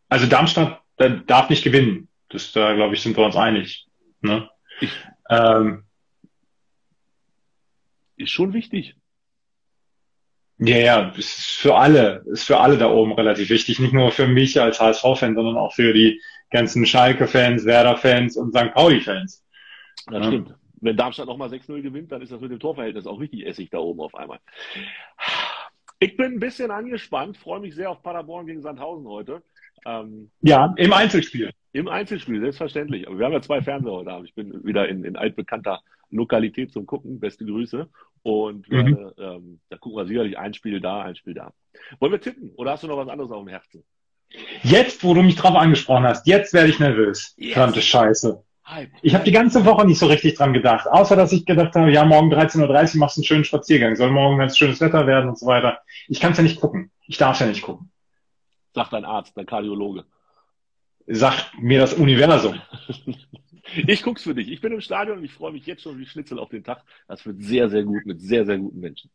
Also 0.07 0.25
Darmstadt 0.27 0.81
darf 1.27 1.49
nicht 1.49 1.63
gewinnen. 1.63 2.07
Das, 2.29 2.53
da 2.53 2.73
glaube 2.75 2.93
ich, 2.93 3.01
sind 3.01 3.17
wir 3.17 3.25
uns 3.25 3.35
einig. 3.35 3.87
Ne? 4.21 4.49
Ich- 4.79 4.91
Ähm, 5.29 5.83
Ist 8.15 8.31
schon 8.31 8.53
wichtig. 8.53 8.95
Ja, 10.59 10.77
ja, 10.77 11.09
ist 11.17 11.33
für 11.33 11.75
alle, 11.75 12.23
ist 12.27 12.43
für 12.43 12.59
alle 12.59 12.77
da 12.77 12.89
oben 12.89 13.13
relativ 13.13 13.49
wichtig. 13.49 13.79
Nicht 13.79 13.93
nur 13.93 14.11
für 14.11 14.27
mich 14.27 14.59
als 14.61 14.79
HSV-Fan, 14.79 15.35
sondern 15.35 15.57
auch 15.57 15.73
für 15.73 15.93
die 15.93 16.21
ganzen 16.51 16.85
Schalke-Fans, 16.85 17.65
Werder-Fans 17.65 18.37
und 18.37 18.55
St. 18.55 18.73
Pauli-Fans. 18.73 19.43
Das 20.07 20.27
stimmt. 20.27 20.55
Wenn 20.81 20.97
Darmstadt 20.97 21.27
nochmal 21.27 21.49
6-0 21.49 21.81
gewinnt, 21.81 22.11
dann 22.11 22.21
ist 22.21 22.31
das 22.31 22.41
mit 22.41 22.51
dem 22.51 22.59
Torverhältnis 22.59 23.07
auch 23.07 23.19
richtig 23.19 23.45
Essig 23.47 23.69
da 23.71 23.79
oben 23.79 24.01
auf 24.01 24.13
einmal. 24.15 24.39
Ich 25.99 26.17
bin 26.17 26.33
ein 26.33 26.39
bisschen 26.39 26.71
angespannt, 26.71 27.37
freue 27.37 27.61
mich 27.61 27.73
sehr 27.73 27.89
auf 27.89 28.03
Paderborn 28.03 28.45
gegen 28.45 28.61
Sandhausen 28.61 29.07
heute. 29.07 29.41
Ähm, 29.85 30.29
ja, 30.41 30.73
im 30.77 30.91
Einzelspiel. 30.91 31.51
Im 31.71 31.87
Einzelspiel, 31.87 32.41
selbstverständlich. 32.41 33.07
Aber 33.07 33.17
wir 33.17 33.25
haben 33.25 33.33
ja 33.33 33.41
zwei 33.41 33.61
Fernseher 33.61 33.93
heute 33.93 34.11
Abend. 34.11 34.27
Ich 34.27 34.35
bin 34.35 34.63
wieder 34.65 34.87
in, 34.89 35.05
in 35.05 35.15
altbekannter 35.15 35.81
Lokalität 36.13 36.71
zum 36.71 36.85
Gucken. 36.85 37.19
Beste 37.19 37.45
Grüße. 37.45 37.89
Und 38.23 38.69
mhm. 38.69 38.75
werde, 38.75 39.15
ähm, 39.17 39.59
da 39.69 39.77
gucken 39.77 39.97
wir 39.97 40.07
sicherlich 40.07 40.37
ein 40.37 40.53
Spiel 40.53 40.79
da, 40.79 41.01
ein 41.01 41.15
Spiel 41.15 41.33
da. 41.33 41.53
Wollen 41.99 42.11
wir 42.11 42.21
tippen? 42.21 42.51
Oder 42.55 42.71
hast 42.71 42.83
du 42.83 42.87
noch 42.87 42.97
was 42.97 43.09
anderes 43.09 43.31
auf 43.31 43.43
dem 43.43 43.49
Herzen? 43.49 43.83
Jetzt, 44.63 45.03
wo 45.03 45.13
du 45.13 45.21
mich 45.21 45.35
drauf 45.35 45.55
angesprochen 45.55 46.05
hast, 46.05 46.25
jetzt 46.25 46.53
werde 46.53 46.69
ich 46.69 46.79
nervös. 46.79 47.35
Yes. 47.37 47.53
Verdammte 47.53 47.81
Scheiße. 47.81 48.43
Ich 49.01 49.13
habe 49.13 49.25
die 49.25 49.31
ganze 49.31 49.65
Woche 49.65 49.85
nicht 49.85 49.99
so 49.99 50.05
richtig 50.07 50.35
dran 50.35 50.53
gedacht, 50.53 50.87
außer 50.87 51.17
dass 51.17 51.33
ich 51.33 51.45
gedacht 51.45 51.75
habe, 51.75 51.91
ja, 51.91 52.05
morgen 52.05 52.33
13.30 52.33 52.93
Uhr 52.93 52.99
machst 52.99 53.17
du 53.17 53.19
einen 53.19 53.25
schönen 53.25 53.43
Spaziergang, 53.43 53.95
soll 53.95 54.09
morgen 54.09 54.37
ganz 54.37 54.57
schönes 54.57 54.79
Wetter 54.79 55.05
werden 55.05 55.29
und 55.29 55.37
so 55.37 55.45
weiter. 55.45 55.79
Ich 56.07 56.21
kann 56.21 56.31
es 56.31 56.37
ja 56.37 56.43
nicht 56.43 56.61
gucken. 56.61 56.89
Ich 57.05 57.17
darf 57.17 57.39
ja 57.41 57.45
nicht 57.45 57.61
gucken. 57.61 57.91
Sagt 58.73 58.93
dein 58.93 59.03
Arzt, 59.03 59.35
dein 59.35 59.45
Kardiologe. 59.45 60.05
Sagt 61.07 61.59
mir 61.59 61.79
das 61.79 61.93
Universum. 61.93 62.61
ich 63.87 64.03
guck's 64.03 64.23
für 64.23 64.35
dich. 64.35 64.49
Ich 64.49 64.61
bin 64.61 64.73
im 64.73 64.81
Stadion 64.81 65.19
und 65.19 65.23
ich 65.23 65.33
freue 65.33 65.51
mich 65.51 65.65
jetzt 65.65 65.83
schon 65.83 65.97
wie 65.99 66.05
Schnitzel 66.05 66.39
auf 66.39 66.49
den 66.49 66.63
Tag. 66.63 66.83
Das 67.07 67.25
wird 67.25 67.41
sehr, 67.41 67.69
sehr 67.69 67.83
gut 67.83 68.05
mit 68.05 68.21
sehr, 68.21 68.45
sehr 68.45 68.57
guten 68.57 68.79
Menschen. 68.79 69.09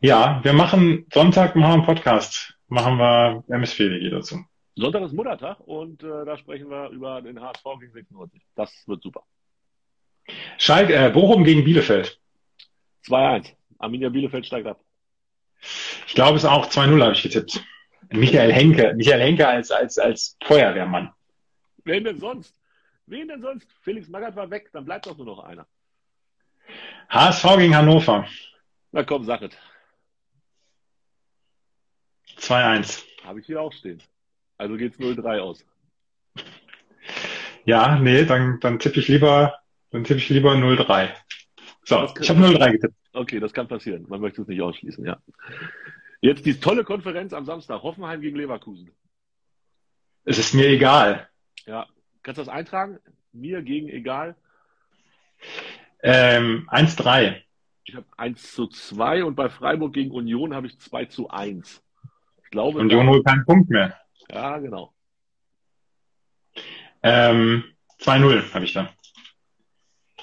Ja, 0.00 0.40
wir 0.42 0.52
machen 0.52 1.06
Sonntag 1.12 1.56
machen 1.56 1.70
wir 1.70 1.74
einen 1.74 1.84
Podcast. 1.84 2.54
Machen 2.68 2.98
wir 2.98 3.44
MS4 3.48 4.10
dazu. 4.10 4.44
Sonntag 4.74 5.02
ist 5.02 5.12
Muttertag 5.12 5.60
und 5.60 6.02
äh, 6.02 6.24
da 6.24 6.36
sprechen 6.36 6.68
wir 6.68 6.90
über 6.90 7.22
den 7.22 7.40
HSV 7.40 7.64
gegen 7.80 7.92
96. 7.92 8.42
Das 8.54 8.70
wird 8.86 9.02
super. 9.02 9.22
Schalke, 10.58 10.94
äh, 10.94 11.10
Bochum 11.10 11.44
gegen 11.44 11.64
Bielefeld. 11.64 12.20
2-1. 13.06 13.52
Arminia 13.78 14.08
Bielefeld 14.08 14.46
steigt 14.46 14.66
ab. 14.66 14.80
Ich 16.06 16.14
glaube, 16.14 16.36
es 16.36 16.44
ist 16.44 16.50
auch 16.50 16.66
2-0, 16.66 17.02
habe 17.02 17.12
ich 17.12 17.22
getippt. 17.22 17.64
Michael 18.10 18.52
Henke. 18.52 18.94
Michael 18.94 19.20
Henke 19.20 19.48
als, 19.48 19.70
als, 19.70 19.98
als 19.98 20.36
Feuerwehrmann. 20.44 21.10
Wen 21.84 22.04
denn 22.04 22.18
sonst? 22.18 22.54
Wen 23.06 23.28
denn 23.28 23.40
sonst? 23.40 23.68
Felix 23.82 24.08
Magath 24.08 24.36
war 24.36 24.50
weg, 24.50 24.70
dann 24.72 24.84
bleibt 24.84 25.06
doch 25.06 25.16
nur 25.16 25.26
noch 25.26 25.40
einer. 25.40 25.66
HSV 27.08 27.56
gegen 27.56 27.76
Hannover. 27.76 28.26
Na 28.92 29.04
komm, 29.04 29.24
sag 29.24 29.42
es. 29.42 29.56
2-1. 32.38 33.04
Habe 33.24 33.40
ich 33.40 33.46
hier 33.46 33.60
auch 33.60 33.72
stehen. 33.72 34.02
Also 34.58 34.76
geht's 34.76 34.98
0-3 34.98 35.40
aus. 35.40 35.64
Ja, 37.64 37.98
nee, 37.98 38.24
dann, 38.24 38.60
dann 38.60 38.78
tippe 38.78 39.00
ich 39.00 39.08
lieber, 39.08 39.58
dann 39.90 40.04
tippe 40.04 40.18
ich 40.18 40.28
lieber 40.28 40.52
0-3. 40.52 41.10
So, 41.84 42.12
ich 42.20 42.30
habe 42.30 42.40
0-3 42.40 42.72
getippt. 42.72 42.94
Okay, 43.12 43.40
das 43.40 43.52
kann 43.52 43.68
passieren. 43.68 44.06
Man 44.08 44.20
möchte 44.20 44.42
es 44.42 44.48
nicht 44.48 44.60
ausschließen, 44.60 45.04
ja. 45.04 45.20
Jetzt 46.20 46.44
die 46.44 46.58
tolle 46.58 46.84
Konferenz 46.84 47.32
am 47.32 47.44
Samstag. 47.44 47.82
Hoffenheim 47.82 48.20
gegen 48.20 48.36
Leverkusen. 48.36 48.90
Es 50.24 50.38
ist 50.38 50.54
mir 50.54 50.68
egal. 50.68 51.28
Ja. 51.66 51.86
Kannst 52.26 52.38
du 52.38 52.44
das 52.44 52.52
eintragen? 52.52 52.98
Mir 53.32 53.62
gegen 53.62 53.88
egal? 53.88 54.34
Ähm, 56.02 56.68
1-3. 56.72 57.40
Ich 57.84 57.94
habe 57.94 58.06
1 58.16 58.52
zu 58.52 58.66
2 58.66 59.22
und 59.22 59.36
bei 59.36 59.48
Freiburg 59.48 59.92
gegen 59.92 60.10
Union 60.10 60.52
habe 60.52 60.66
ich 60.66 60.76
2 60.80 61.04
zu 61.04 61.30
1. 61.30 61.84
Ich 62.42 62.50
glaube. 62.50 62.80
Union 62.80 63.06
holt 63.06 63.24
keinen 63.24 63.44
Punkt 63.44 63.70
mehr. 63.70 63.96
Ja, 64.28 64.58
genau. 64.58 64.92
Ähm, 67.04 67.62
2-0 68.00 68.52
habe 68.52 68.64
ich 68.64 68.72
da. 68.72 68.90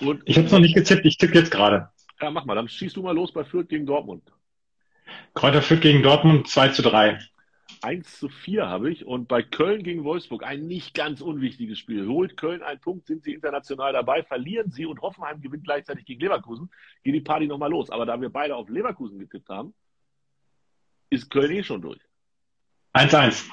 Und, 0.01 0.23
ich 0.25 0.35
habe 0.35 0.47
es 0.47 0.51
noch 0.51 0.59
nicht 0.59 0.75
gezippt, 0.75 1.05
ich 1.05 1.17
tippe 1.17 1.35
jetzt 1.35 1.51
gerade. 1.51 1.89
Ja, 2.19 2.31
mach 2.31 2.43
mal, 2.43 2.55
dann 2.55 2.67
schießt 2.67 2.97
du 2.97 3.01
mal 3.01 3.15
los 3.15 3.31
bei 3.31 3.45
Fürth 3.45 3.69
gegen 3.69 3.85
Dortmund. 3.85 4.29
Kräuter 5.35 5.61
Fürth 5.61 5.79
gegen 5.79 6.03
Dortmund 6.03 6.49
2 6.49 6.67
zu 6.67 6.81
3. 6.81 7.17
1 7.83 8.19
zu 8.19 8.29
4 8.29 8.67
habe 8.67 8.89
ich 8.89 9.05
und 9.05 9.27
bei 9.27 9.43
Köln 9.43 9.83
gegen 9.83 10.05
Wolfsburg 10.05 10.43
ein 10.43 10.67
nicht 10.67 10.93
ganz 10.93 11.19
unwichtiges 11.19 11.77
Spiel. 11.77 12.07
Holt 12.07 12.37
Köln 12.37 12.63
einen 12.63 12.79
Punkt, 12.79 13.07
sind 13.07 13.25
sie 13.25 13.33
international 13.33 13.91
dabei, 13.91 14.23
verlieren 14.23 14.71
sie 14.71 14.85
und 14.85 15.01
Hoffenheim 15.01 15.41
gewinnt 15.41 15.65
gleichzeitig 15.65 16.05
gegen 16.05 16.21
Leverkusen, 16.21 16.71
geht 17.03 17.13
die 17.13 17.21
Party 17.21 17.45
nochmal 17.45 17.69
los. 17.69 17.89
Aber 17.89 18.05
da 18.05 18.19
wir 18.21 18.29
beide 18.29 18.55
auf 18.55 18.69
Leverkusen 18.69 19.19
getippt 19.19 19.49
haben, 19.49 19.73
ist 21.09 21.29
Köln 21.29 21.51
eh 21.51 21.63
schon 21.63 21.81
durch. 21.81 21.99
1-1. 22.93 23.49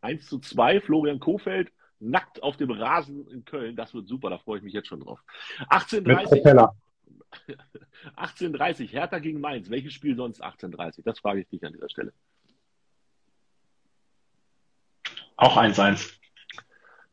1 0.00 0.26
zu 0.26 0.38
2, 0.38 0.80
Florian 0.80 1.18
Kofeld 1.18 1.72
nackt 1.98 2.44
auf 2.44 2.56
dem 2.56 2.70
Rasen 2.70 3.26
in 3.28 3.44
Köln. 3.44 3.74
Das 3.74 3.92
wird 3.94 4.06
super, 4.06 4.30
da 4.30 4.38
freue 4.38 4.58
ich 4.58 4.64
mich 4.64 4.74
jetzt 4.74 4.86
schon 4.86 5.00
drauf. 5.00 5.20
18.30 5.70 6.70
18.30 8.16 8.88
Hertha 8.90 9.18
gegen 9.18 9.40
Mainz. 9.40 9.70
Welches 9.70 9.92
Spiel 9.92 10.14
sonst 10.14 10.44
18.30? 10.44 11.02
Das 11.04 11.18
frage 11.18 11.40
ich 11.40 11.48
dich 11.48 11.64
an 11.64 11.72
dieser 11.72 11.88
Stelle. 11.88 12.12
Auch 15.36 15.56
1-1. 15.56 16.12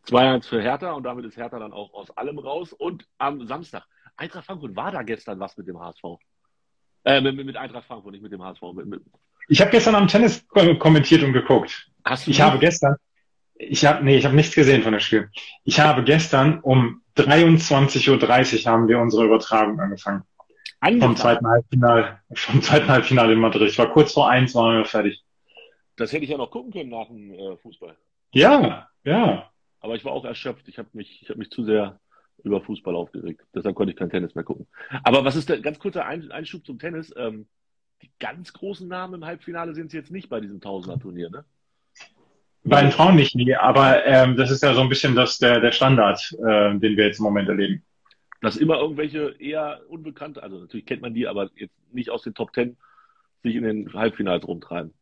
2-1 0.07 0.47
für 0.47 0.61
Hertha 0.61 0.91
und 0.91 1.03
damit 1.03 1.25
ist 1.25 1.37
Hertha 1.37 1.59
dann 1.59 1.73
auch 1.73 1.93
aus 1.93 2.09
allem 2.17 2.37
raus. 2.39 2.73
Und 2.73 3.05
am 3.17 3.45
Samstag, 3.47 3.85
Eintracht 4.17 4.45
Frankfurt, 4.45 4.75
war 4.75 4.91
da 4.91 5.01
gestern 5.01 5.39
was 5.39 5.57
mit 5.57 5.67
dem 5.67 5.79
HSV? 5.79 6.03
Äh, 7.05 7.21
mit, 7.21 7.35
mit 7.45 7.57
Eintracht 7.57 7.85
Frankfurt, 7.85 8.11
nicht 8.13 8.21
mit 8.21 8.31
dem 8.31 8.43
HSV. 8.43 8.61
Mit, 8.73 8.85
mit... 8.85 9.01
Ich 9.47 9.61
habe 9.61 9.71
gestern 9.71 9.95
am 9.95 10.07
Tennis 10.07 10.45
kommentiert 10.47 11.23
und 11.23 11.33
geguckt. 11.33 11.89
Hast 12.05 12.27
du 12.27 12.31
ich 12.31 12.41
habe 12.41 12.59
gestern, 12.59 12.95
ich 13.55 13.85
habe, 13.85 14.03
nee, 14.03 14.17
ich 14.17 14.25
habe 14.25 14.35
nichts 14.35 14.55
gesehen 14.55 14.83
von 14.83 14.91
dem 14.91 14.99
Spiel. 14.99 15.29
Ich 15.63 15.79
habe 15.79 16.03
gestern 16.03 16.59
um 16.61 17.01
23.30 17.17 18.65
Uhr 18.65 18.71
haben 18.71 18.87
wir 18.87 18.99
unsere 18.99 19.25
Übertragung 19.25 19.79
angefangen. 19.79 20.23
Angefangen. 20.79 21.15
Vom 21.15 21.15
zweiten 21.15 21.47
Halbfinale, 21.47 22.19
vom 22.33 22.61
zweiten 22.61 22.87
Halbfinale 22.87 23.33
in 23.33 23.39
Madrid. 23.39 23.69
Ich 23.69 23.77
war 23.77 23.91
kurz 23.91 24.13
vor 24.13 24.29
eins, 24.29 24.53
waren 24.55 24.79
wir 24.79 24.85
fertig. 24.85 25.23
Das 25.95 26.11
hätte 26.11 26.23
ich 26.23 26.29
ja 26.29 26.37
noch 26.37 26.51
gucken 26.51 26.73
können 26.73 26.89
nach 26.89 27.07
dem 27.07 27.31
äh, 27.31 27.55
Fußball. 27.57 27.95
Ja, 28.33 28.89
ja. 29.03 29.49
Aber 29.79 29.95
ich 29.95 30.05
war 30.05 30.11
auch 30.11 30.25
erschöpft. 30.25 30.67
Ich 30.67 30.77
habe 30.77 30.89
mich, 30.93 31.21
ich 31.21 31.29
habe 31.29 31.39
mich 31.39 31.51
zu 31.51 31.63
sehr 31.63 31.99
über 32.43 32.61
Fußball 32.61 32.95
aufgeregt. 32.95 33.41
Deshalb 33.53 33.75
konnte 33.75 33.91
ich 33.91 33.97
kein 33.97 34.09
Tennis 34.09 34.35
mehr 34.35 34.43
gucken. 34.43 34.67
Aber 35.03 35.23
was 35.23 35.35
ist 35.35 35.49
der 35.49 35.59
ganz 35.59 35.79
kurzer 35.79 36.05
Einschub 36.05 36.65
zum 36.65 36.79
Tennis? 36.79 37.13
Ähm, 37.15 37.47
die 38.01 38.11
ganz 38.19 38.51
großen 38.53 38.87
Namen 38.87 39.15
im 39.15 39.25
Halbfinale 39.25 39.73
sind 39.73 39.87
es 39.87 39.93
jetzt 39.93 40.11
nicht 40.11 40.29
bei 40.29 40.41
diesem 40.41 40.59
Tausender-Turnier, 40.59 41.29
ne? 41.29 41.45
Bei 42.65 42.81
den 42.81 42.91
Frauen 42.91 43.15
nicht, 43.15 43.35
nie, 43.35 43.53
aber 43.55 44.05
ähm, 44.05 44.37
das 44.37 44.49
ist 44.49 44.63
ja 44.63 44.73
so 44.73 44.79
ein 44.79 44.87
bisschen 44.87 45.15
das, 45.15 45.37
der, 45.37 45.59
der 45.59 45.73
Standard, 45.73 46.31
äh, 46.39 46.77
den 46.79 46.95
wir 46.95 47.05
jetzt 47.05 47.19
im 47.19 47.25
Moment 47.25 47.49
erleben. 47.49 47.83
Dass 48.39 48.55
immer 48.55 48.77
irgendwelche 48.77 49.35
eher 49.37 49.81
unbekannte, 49.89 50.41
also 50.41 50.59
natürlich 50.59 50.85
kennt 50.85 51.01
man 51.01 51.13
die, 51.13 51.27
aber 51.27 51.49
jetzt 51.55 51.75
nicht 51.91 52.09
aus 52.09 52.23
den 52.23 52.33
Top 52.33 52.53
Ten 52.53 52.77
sich 53.43 53.55
in 53.55 53.63
den 53.63 53.93
Halbfinals 53.93 54.47
rumtreiben. 54.47 54.93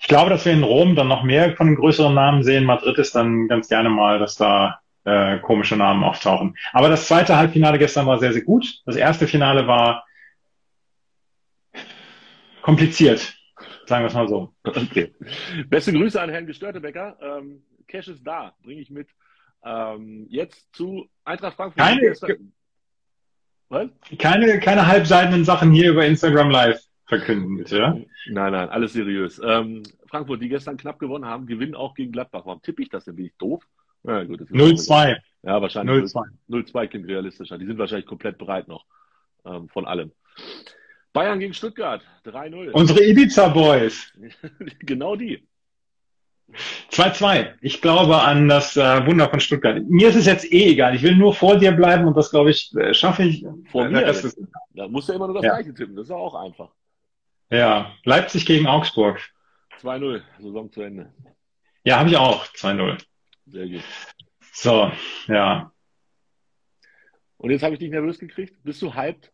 Ich 0.00 0.08
glaube, 0.08 0.30
dass 0.30 0.46
wir 0.46 0.52
in 0.52 0.62
Rom 0.62 0.96
dann 0.96 1.08
noch 1.08 1.22
mehr 1.22 1.54
von 1.56 1.66
den 1.66 1.76
größeren 1.76 2.14
Namen 2.14 2.42
sehen. 2.42 2.64
Madrid 2.64 2.98
ist 2.98 3.14
dann 3.14 3.48
ganz 3.48 3.68
gerne 3.68 3.90
mal, 3.90 4.18
dass 4.18 4.34
da 4.34 4.80
äh, 5.04 5.38
komische 5.38 5.76
Namen 5.76 6.02
auftauchen. 6.02 6.56
Aber 6.72 6.88
das 6.88 7.06
zweite 7.06 7.36
Halbfinale 7.36 7.78
gestern 7.78 8.06
war 8.06 8.18
sehr, 8.18 8.32
sehr 8.32 8.42
gut. 8.42 8.80
Das 8.86 8.96
erste 8.96 9.26
Finale 9.26 9.66
war 9.66 10.04
kompliziert. 12.62 13.34
Sagen 13.86 14.04
wir 14.04 14.08
es 14.08 14.14
mal 14.14 14.28
so. 14.28 14.54
Okay. 14.62 15.14
Beste 15.68 15.92
Grüße 15.92 16.20
an 16.20 16.30
Herrn 16.30 16.46
Gestörtebecker. 16.46 17.18
Ähm, 17.20 17.62
Cash 17.86 18.08
ist 18.08 18.26
da, 18.26 18.54
bringe 18.62 18.80
ich 18.80 18.90
mit. 18.90 19.08
Ähm, 19.64 20.26
jetzt 20.30 20.74
zu 20.74 21.08
Eintracht 21.24 21.56
Frankfurt. 21.56 21.82
Keine, 21.82 22.38
Was? 23.68 23.88
keine, 24.18 24.60
keine 24.60 24.86
halbseitenden 24.86 25.44
Sachen 25.44 25.72
hier 25.72 25.90
über 25.90 26.06
Instagram 26.06 26.50
Live 26.50 26.80
verkünden, 27.10 27.58
bitte. 27.58 27.76
Ja? 27.78 27.96
Nein, 28.28 28.52
nein, 28.52 28.68
alles 28.70 28.94
seriös. 28.94 29.40
Ähm, 29.44 29.82
Frankfurt, 30.06 30.40
die 30.40 30.48
gestern 30.48 30.78
knapp 30.78 30.98
gewonnen 30.98 31.26
haben, 31.26 31.46
gewinnen 31.46 31.74
auch 31.74 31.94
gegen 31.94 32.12
Gladbach. 32.12 32.46
Warum 32.46 32.62
tippe 32.62 32.82
ich 32.82 32.88
das 32.88 33.04
denn? 33.04 33.16
Bin 33.16 33.26
ich 33.26 33.36
doof? 33.36 33.62
Ja, 34.04 34.20
0-2. 34.20 35.16
Ja, 35.42 35.60
wahrscheinlich 35.60 36.12
0-2 36.48 36.86
klingt 36.86 37.06
realistischer. 37.06 37.58
Die 37.58 37.66
sind 37.66 37.78
wahrscheinlich 37.78 38.06
komplett 38.06 38.38
bereit 38.38 38.68
noch 38.68 38.86
ähm, 39.44 39.68
von 39.68 39.86
allem. 39.86 40.12
Bayern 41.12 41.40
gegen 41.40 41.52
Stuttgart, 41.52 42.02
3-0. 42.24 42.70
Unsere 42.70 43.04
Ibiza 43.04 43.48
Boys. 43.48 44.12
genau 44.80 45.16
die. 45.16 45.46
2-2. 46.90 47.54
Ich 47.60 47.80
glaube 47.80 48.20
an 48.20 48.48
das 48.48 48.76
äh, 48.76 49.06
Wunder 49.06 49.28
von 49.28 49.40
Stuttgart. 49.40 49.82
Mir 49.88 50.08
ist 50.08 50.16
es 50.16 50.26
jetzt 50.26 50.50
eh 50.52 50.70
egal. 50.70 50.94
Ich 50.94 51.02
will 51.02 51.16
nur 51.16 51.34
vor 51.34 51.56
dir 51.56 51.72
bleiben 51.72 52.06
und 52.06 52.16
das, 52.16 52.30
glaube 52.30 52.50
ich, 52.50 52.74
äh, 52.76 52.94
schaffe 52.94 53.24
ich. 53.24 53.44
Vor 53.70 53.88
mir? 53.88 54.04
Das 54.04 54.24
ist, 54.24 54.40
da 54.74 54.88
musst 54.88 55.08
du 55.08 55.12
ja 55.12 55.16
immer 55.16 55.26
nur 55.26 55.36
das 55.36 55.44
ja. 55.44 55.54
gleiche 55.54 55.74
tippen. 55.74 55.96
Das 55.96 56.06
ist 56.06 56.12
auch 56.12 56.34
einfach. 56.34 56.70
Ja, 57.50 57.92
Leipzig 58.04 58.46
gegen 58.46 58.66
Augsburg. 58.66 59.20
2-0, 59.82 60.22
Saison 60.38 60.70
zu 60.70 60.82
Ende. 60.82 61.12
Ja, 61.84 61.98
habe 61.98 62.10
ich 62.10 62.16
auch. 62.16 62.46
2-0. 62.46 63.02
Sehr 63.46 63.68
gut. 63.68 63.82
So, 64.52 64.92
ja. 65.26 65.72
Und 67.38 67.50
jetzt 67.50 67.62
habe 67.62 67.74
ich 67.74 67.80
dich 67.80 67.90
nervös 67.90 68.18
gekriegt. 68.18 68.62
Bist 68.62 68.82
du 68.82 68.94
hyped 68.94 69.32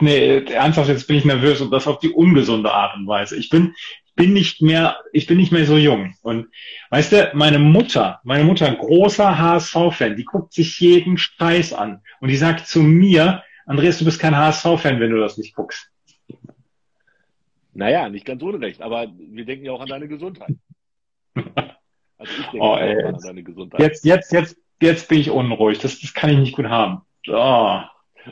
nee, 0.00 0.38
ernsthaft, 0.44 0.88
jetzt 0.88 1.06
bin 1.06 1.16
ich 1.16 1.24
nervös 1.24 1.60
und 1.60 1.70
das 1.70 1.86
auf 1.86 1.98
die 1.98 2.10
ungesunde 2.10 2.72
Art 2.72 2.96
und 2.96 3.06
Weise. 3.06 3.36
Ich 3.36 3.48
bin, 3.48 3.74
bin 4.16 4.32
nicht 4.32 4.60
mehr, 4.60 4.98
ich 5.12 5.26
bin 5.26 5.38
nicht 5.38 5.52
mehr 5.52 5.66
so 5.66 5.76
jung. 5.76 6.14
Und 6.22 6.48
weißt 6.90 7.12
du, 7.12 7.30
meine 7.34 7.58
Mutter, 7.58 8.20
meine 8.24 8.44
Mutter, 8.44 8.70
großer 8.74 9.38
HSV-Fan, 9.38 10.16
die 10.16 10.24
guckt 10.24 10.52
sich 10.52 10.80
jeden 10.80 11.16
Scheiß 11.16 11.72
an. 11.72 12.02
Und 12.20 12.28
die 12.28 12.36
sagt 12.36 12.66
zu 12.66 12.80
mir, 12.80 13.42
Andreas, 13.66 13.98
du 13.98 14.04
bist 14.04 14.20
kein 14.20 14.36
HSV-Fan, 14.36 15.00
wenn 15.00 15.10
du 15.10 15.20
das 15.20 15.38
nicht 15.38 15.54
guckst. 15.54 15.90
Naja, 17.78 18.08
nicht 18.08 18.24
ganz 18.24 18.42
unrecht, 18.42 18.82
aber 18.82 19.06
wir 19.16 19.44
denken 19.44 19.64
ja 19.64 19.70
auch 19.70 19.80
an 19.80 19.88
deine 19.88 20.08
Gesundheit. 20.08 20.54
Also 22.20 22.32
ich 22.32 22.46
denke 22.48 22.66
oh, 22.66 22.74
ey, 22.74 23.04
an 23.04 23.16
deine 23.22 23.44
Gesundheit. 23.44 23.80
Jetzt, 23.80 24.04
jetzt, 24.04 24.32
jetzt, 24.32 24.56
jetzt 24.82 25.08
bin 25.08 25.20
ich 25.20 25.30
unruhig. 25.30 25.78
Das, 25.78 26.00
das 26.00 26.12
kann 26.12 26.30
ich 26.30 26.38
nicht 26.38 26.56
gut 26.56 26.66
haben. 26.66 27.02
Oh. 27.28 27.78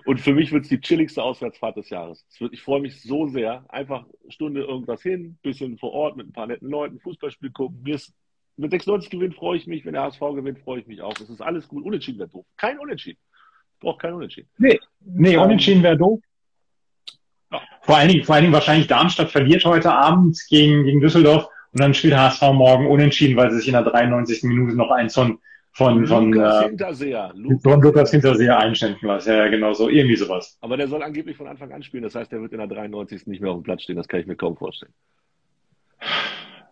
Und 0.04 0.20
für 0.20 0.34
mich 0.34 0.50
wird 0.50 0.64
es 0.64 0.70
die 0.70 0.80
chilligste 0.80 1.22
Auswärtsfahrt 1.22 1.76
des 1.76 1.88
Jahres. 1.90 2.26
Wird, 2.40 2.52
ich 2.52 2.62
freue 2.62 2.80
mich 2.80 3.00
so 3.00 3.28
sehr. 3.28 3.64
Einfach 3.68 4.00
eine 4.00 4.32
Stunde 4.32 4.64
irgendwas 4.64 5.02
hin, 5.02 5.38
bisschen 5.40 5.78
vor 5.78 5.92
Ort 5.92 6.16
mit 6.16 6.26
ein 6.26 6.32
paar 6.32 6.48
netten 6.48 6.68
Leuten, 6.68 6.98
Fußballspiel 6.98 7.52
gucken. 7.52 7.80
Mir 7.84 7.94
ist, 7.94 8.12
mit 8.56 8.72
96 8.72 9.08
gewinnt 9.08 9.36
freue 9.36 9.56
ich 9.56 9.68
mich. 9.68 9.84
Wenn 9.84 9.92
der 9.92 10.02
HSV 10.02 10.18
gewinnt, 10.34 10.58
freue 10.58 10.80
ich 10.80 10.88
mich 10.88 11.02
auch. 11.02 11.14
Es 11.20 11.30
ist 11.30 11.40
alles 11.40 11.68
gut. 11.68 11.84
Unentschieden 11.84 12.18
wäre 12.18 12.28
doof. 12.28 12.44
Kein 12.56 12.80
Unentschieden. 12.80 13.20
Ich 13.74 13.78
brauche 13.78 13.98
kein 13.98 14.14
Unentschieden. 14.14 14.48
Nee, 14.58 14.80
nee 15.04 15.36
Unentschieden 15.36 15.84
wäre 15.84 15.96
doof. 15.96 16.18
Vor 17.86 17.96
allen 17.96 18.08
Dingen, 18.08 18.24
vor 18.24 18.34
allen 18.34 18.44
Dingen 18.44 18.54
wahrscheinlich 18.54 18.88
Darmstadt 18.88 19.30
verliert 19.30 19.64
heute 19.64 19.92
Abend 19.92 20.38
gegen, 20.48 20.84
gegen 20.84 21.00
Düsseldorf 21.00 21.48
und 21.72 21.80
dann 21.80 21.94
spielt 21.94 22.16
HSV 22.16 22.42
morgen 22.52 22.88
unentschieden, 22.88 23.36
weil 23.36 23.50
sie 23.50 23.58
sich 23.58 23.68
in 23.68 23.74
der 23.74 23.82
93. 23.82 24.42
Minute 24.42 24.76
noch 24.76 24.90
eins 24.90 25.14
von 25.14 25.38
von, 25.70 26.06
von, 26.06 26.32
Lukas 26.32 26.62
äh, 26.62 26.68
Hinterseher. 26.68 27.32
Lukas, 27.34 27.62
von 27.62 27.82
Lukas 27.82 28.10
Hinterseher 28.10 28.58
einschenken 28.58 29.06
lassen. 29.06 29.28
Ja, 29.28 29.46
genau 29.48 29.74
so. 29.74 29.90
Irgendwie 29.90 30.16
sowas. 30.16 30.56
Aber 30.62 30.78
der 30.78 30.88
soll 30.88 31.02
angeblich 31.02 31.36
von 31.36 31.46
Anfang 31.46 31.70
an 31.70 31.82
spielen. 31.82 32.02
Das 32.02 32.14
heißt, 32.14 32.32
der 32.32 32.40
wird 32.40 32.52
in 32.52 32.58
der 32.58 32.66
93. 32.66 33.26
nicht 33.26 33.42
mehr 33.42 33.50
auf 33.50 33.58
dem 33.58 33.62
Platz 33.62 33.82
stehen. 33.82 33.96
Das 33.96 34.08
kann 34.08 34.20
ich 34.20 34.26
mir 34.26 34.36
kaum 34.36 34.56
vorstellen. 34.56 34.94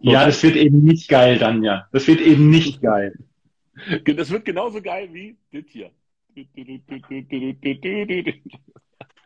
So, 0.00 0.10
ja, 0.10 0.24
das 0.24 0.42
wird 0.42 0.56
eben 0.56 0.82
nicht 0.82 1.10
geil 1.10 1.38
dann, 1.38 1.62
ja. 1.62 1.86
Das 1.92 2.08
wird 2.08 2.22
eben 2.22 2.48
nicht 2.48 2.80
geil. 2.80 3.14
Das 4.06 4.30
wird 4.30 4.46
genauso 4.46 4.80
geil 4.80 5.10
wie 5.12 5.36
das 5.52 5.64
hier. 5.68 5.90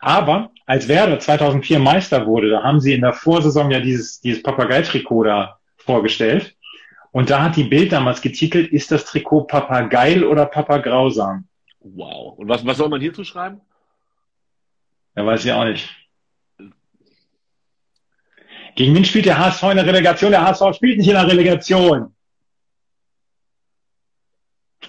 Aber 0.00 0.50
als 0.67 0.87
Werder 0.88 1.19
2004 1.19 1.78
Meister 1.78 2.26
wurde, 2.26 2.50
da 2.50 2.62
haben 2.62 2.81
sie 2.81 2.95
in 2.95 3.00
der 3.00 3.12
Vorsaison 3.12 3.71
ja 3.71 3.81
dieses, 3.81 4.21
dieses 4.21 4.43
Papagei-Trikot 4.43 5.25
da 5.25 5.59
vorgestellt. 5.76 6.55
Und 7.11 7.31
da 7.31 7.43
hat 7.43 7.57
die 7.57 7.64
Bild 7.64 7.93
damals 7.93 8.21
getitelt, 8.21 8.71
ist 8.71 8.90
das 8.90 9.05
Trikot 9.07 9.45
Papageil 9.45 10.25
oder 10.25 10.47
Papagrausam? 10.47 11.49
Wow. 11.81 12.38
Und 12.38 12.49
was, 12.49 12.64
was 12.67 12.76
soll 12.76 12.88
man 12.88 13.00
hierzu 13.00 13.25
schreiben? 13.25 13.61
Ja, 15.17 15.26
weiß 15.26 15.45
ich 15.45 15.52
auch 15.52 15.64
nicht. 15.64 15.88
Gegen 18.76 18.95
wen 18.95 19.05
spielt 19.05 19.26
der 19.26 19.38
HSV 19.38 19.62
in 19.64 19.76
der 19.76 19.87
Relegation? 19.87 20.31
Der 20.31 20.43
HSV 20.43 20.76
spielt 20.76 20.99
nicht 20.99 21.09
in 21.09 21.14
der 21.14 21.26
Relegation. 21.26 22.14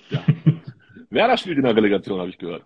Ja. 0.10 0.24
Werder 1.10 1.38
spielt 1.38 1.58
in 1.58 1.64
der 1.64 1.76
Relegation, 1.76 2.20
habe 2.20 2.30
ich 2.30 2.38
gehört. 2.38 2.64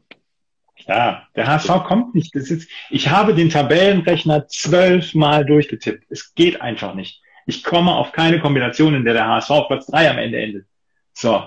Ja, 0.87 1.27
der 1.35 1.47
HSV 1.47 1.83
kommt 1.85 2.15
nicht. 2.15 2.35
Das 2.35 2.49
ist, 2.51 2.69
ich 2.89 3.09
habe 3.09 3.33
den 3.33 3.49
Tabellenrechner 3.49 4.47
zwölfmal 4.47 5.45
durchgetippt. 5.45 6.05
Es 6.09 6.33
geht 6.35 6.61
einfach 6.61 6.93
nicht. 6.93 7.21
Ich 7.45 7.63
komme 7.63 7.93
auf 7.93 8.11
keine 8.11 8.39
Kombination, 8.39 8.93
in 8.93 9.05
der 9.05 9.13
der 9.13 9.27
HSV 9.27 9.49
auf 9.51 9.67
Platz 9.67 9.87
3 9.87 10.11
am 10.11 10.17
Ende 10.17 10.41
endet. 10.41 10.67
So. 11.13 11.43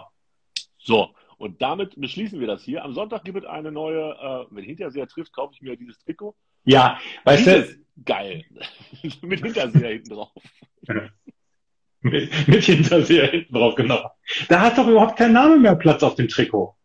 So. 0.78 1.14
Und 1.38 1.60
damit 1.60 2.00
beschließen 2.00 2.40
wir 2.40 2.46
das 2.46 2.62
hier. 2.62 2.82
Am 2.82 2.94
Sonntag 2.94 3.24
gibt 3.24 3.38
es 3.38 3.44
eine 3.44 3.70
neue, 3.70 4.12
äh, 4.12 4.54
wenn 4.54 4.64
Hinterseher 4.64 5.06
trifft, 5.06 5.34
kaufe 5.34 5.52
ich 5.54 5.60
mir 5.60 5.76
dieses 5.76 5.98
Trikot. 5.98 6.34
Ja, 6.64 6.98
weißt 7.24 7.46
dieses, 7.46 7.76
du. 7.76 8.04
Geil. 8.04 8.44
mit 9.22 9.42
Hinterseher 9.42 9.90
hinten 9.90 10.10
drauf. 10.10 10.32
mit, 12.00 12.48
mit 12.48 12.64
Hinterseher 12.64 13.30
hinten 13.30 13.54
drauf, 13.54 13.74
genau. 13.74 14.10
Da 14.48 14.60
hat 14.60 14.78
doch 14.78 14.88
überhaupt 14.88 15.18
kein 15.18 15.32
Name 15.32 15.58
mehr 15.58 15.76
Platz 15.76 16.02
auf 16.02 16.14
dem 16.14 16.28
Trikot. 16.28 16.75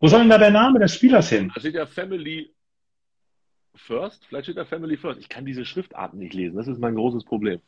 Wo 0.00 0.08
soll 0.08 0.20
denn 0.20 0.30
da 0.30 0.38
der 0.38 0.50
Name 0.50 0.78
des 0.78 0.94
Spielers 0.94 1.28
hin? 1.28 1.52
Da 1.54 1.60
steht 1.60 1.74
ja 1.74 1.86
Family 1.86 2.52
First. 3.74 4.24
Vielleicht 4.26 4.46
steht 4.46 4.56
da 4.56 4.64
Family 4.64 4.96
First. 4.96 5.20
Ich 5.20 5.28
kann 5.28 5.44
diese 5.44 5.64
Schriftarten 5.64 6.18
nicht 6.18 6.34
lesen. 6.34 6.56
Das 6.56 6.66
ist 6.66 6.78
mein 6.78 6.94
großes 6.94 7.24
Problem. 7.24 7.60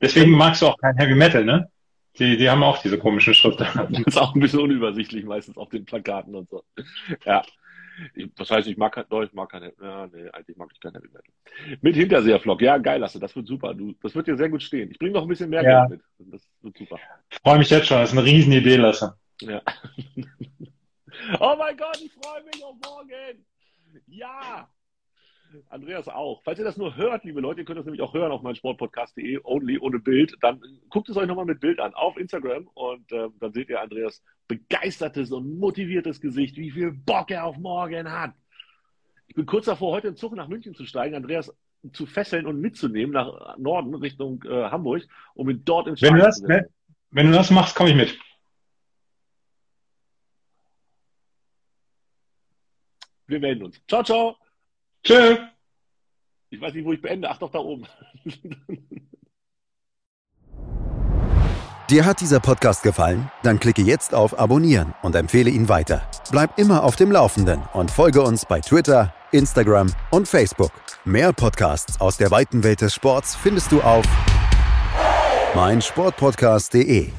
Deswegen 0.00 0.32
magst 0.32 0.62
du 0.62 0.66
auch 0.66 0.76
kein 0.78 0.96
Heavy 0.96 1.14
Metal, 1.14 1.44
ne? 1.44 1.70
Die, 2.18 2.36
die 2.36 2.50
haben 2.50 2.62
auch 2.62 2.78
diese 2.82 2.98
komischen 2.98 3.34
Schritte. 3.34 3.66
Das 3.74 4.00
ist 4.06 4.18
auch 4.18 4.34
ein 4.34 4.40
bisschen 4.40 4.60
unübersichtlich 4.60 5.24
meistens 5.24 5.56
auf 5.56 5.68
den 5.68 5.84
Plakaten 5.84 6.34
und 6.34 6.48
so. 6.50 6.64
Ja. 7.24 7.42
Das 8.36 8.50
heißt, 8.50 8.66
ich 8.66 8.76
mag 8.76 8.92
kein, 8.92 9.04
doch, 9.08 9.22
ich 9.22 9.32
mag 9.32 9.48
kein, 9.48 9.70
ja, 9.80 10.08
nee, 10.08 10.28
eigentlich 10.32 10.56
mag 10.56 10.68
ich 10.72 10.80
kein 10.80 10.92
Heavy 10.92 11.06
Metal. 11.06 11.78
Mit 11.80 11.94
Hinterseherflock, 11.94 12.60
ja, 12.60 12.78
geil, 12.78 13.00
Lasse, 13.00 13.20
das 13.20 13.34
wird 13.36 13.46
super. 13.46 13.72
Du, 13.72 13.94
das 14.02 14.14
wird 14.16 14.26
dir 14.26 14.36
sehr 14.36 14.48
gut 14.48 14.62
stehen. 14.62 14.90
Ich 14.90 14.98
bringe 14.98 15.12
noch 15.12 15.22
ein 15.22 15.28
bisschen 15.28 15.50
mehr 15.50 15.62
ja. 15.62 15.86
Geld 15.86 16.00
mit. 16.18 16.32
Das 16.32 16.48
wird 16.60 16.76
super. 16.76 16.98
Freue 17.44 17.58
mich 17.58 17.70
jetzt 17.70 17.86
schon, 17.86 17.98
das 17.98 18.12
ist 18.12 18.18
eine 18.18 18.26
Riesenidee, 18.26 18.76
Lasse. 18.76 19.16
Ja. 19.40 19.62
oh 21.40 21.54
mein 21.58 21.76
Gott, 21.76 22.00
ich 22.00 22.12
freue 22.12 22.42
mich 22.44 22.64
auf 22.64 22.76
morgen. 22.84 23.44
Ja. 24.06 24.68
Andreas 25.68 26.08
auch. 26.08 26.42
Falls 26.44 26.58
ihr 26.58 26.64
das 26.64 26.76
nur 26.76 26.96
hört, 26.96 27.24
liebe 27.24 27.40
Leute, 27.40 27.60
ihr 27.60 27.64
könnt 27.64 27.78
das 27.78 27.84
nämlich 27.84 28.02
auch 28.02 28.14
hören 28.14 28.32
auf 28.32 28.42
meinsportpodcast.de, 28.42 29.40
only 29.44 29.78
ohne 29.78 29.98
Bild, 29.98 30.36
dann 30.40 30.60
guckt 30.88 31.08
es 31.08 31.16
euch 31.16 31.26
nochmal 31.26 31.44
mit 31.44 31.60
Bild 31.60 31.80
an 31.80 31.94
auf 31.94 32.16
Instagram 32.16 32.68
und 32.74 33.10
äh, 33.12 33.28
dann 33.40 33.52
seht 33.52 33.68
ihr 33.68 33.80
Andreas 33.80 34.22
begeistertes 34.48 35.32
und 35.32 35.58
motiviertes 35.58 36.20
Gesicht, 36.20 36.56
wie 36.56 36.70
viel 36.70 36.92
Bock 36.92 37.30
er 37.30 37.44
auf 37.44 37.56
morgen 37.56 38.10
hat. 38.10 38.32
Ich 39.26 39.34
bin 39.34 39.46
kurz 39.46 39.66
davor, 39.66 39.92
heute 39.92 40.08
im 40.08 40.16
Zug 40.16 40.34
nach 40.34 40.48
München 40.48 40.74
zu 40.74 40.84
steigen, 40.84 41.14
Andreas 41.14 41.52
zu 41.92 42.06
fesseln 42.06 42.46
und 42.46 42.60
mitzunehmen 42.60 43.12
nach 43.12 43.56
Norden 43.58 43.94
Richtung 43.94 44.42
äh, 44.44 44.70
Hamburg, 44.70 45.02
um 45.34 45.50
ihn 45.50 45.64
dort 45.64 45.86
ins 45.86 46.02
wenn 46.02 46.14
du 46.14 46.20
das, 46.20 46.42
wenn, 46.46 46.64
wenn 47.10 47.26
du 47.26 47.32
das 47.32 47.50
machst, 47.50 47.76
komme 47.76 47.90
ich 47.90 47.96
mit. 47.96 48.18
Wir 53.34 53.40
melden 53.40 53.64
uns. 53.64 53.80
Ciao, 53.88 54.04
ciao. 54.04 54.36
Tschö. 55.02 55.36
Ich 56.50 56.60
weiß 56.60 56.72
nicht, 56.72 56.84
wo 56.84 56.92
ich 56.92 57.02
beende. 57.02 57.28
Ach 57.28 57.36
doch, 57.36 57.50
da 57.50 57.58
oben. 57.58 57.84
Dir 61.90 62.04
hat 62.06 62.20
dieser 62.20 62.38
Podcast 62.38 62.84
gefallen? 62.84 63.28
Dann 63.42 63.58
klicke 63.58 63.82
jetzt 63.82 64.14
auf 64.14 64.38
Abonnieren 64.38 64.94
und 65.02 65.16
empfehle 65.16 65.50
ihn 65.50 65.68
weiter. 65.68 66.08
Bleib 66.30 66.56
immer 66.60 66.84
auf 66.84 66.94
dem 66.94 67.10
Laufenden 67.10 67.60
und 67.72 67.90
folge 67.90 68.22
uns 68.22 68.46
bei 68.46 68.60
Twitter, 68.60 69.12
Instagram 69.32 69.92
und 70.12 70.28
Facebook. 70.28 70.70
Mehr 71.04 71.32
Podcasts 71.32 72.00
aus 72.00 72.16
der 72.16 72.30
weiten 72.30 72.62
Welt 72.62 72.82
des 72.82 72.94
Sports 72.94 73.34
findest 73.34 73.72
du 73.72 73.82
auf 73.82 74.06
meinsportpodcast.de. 75.56 77.10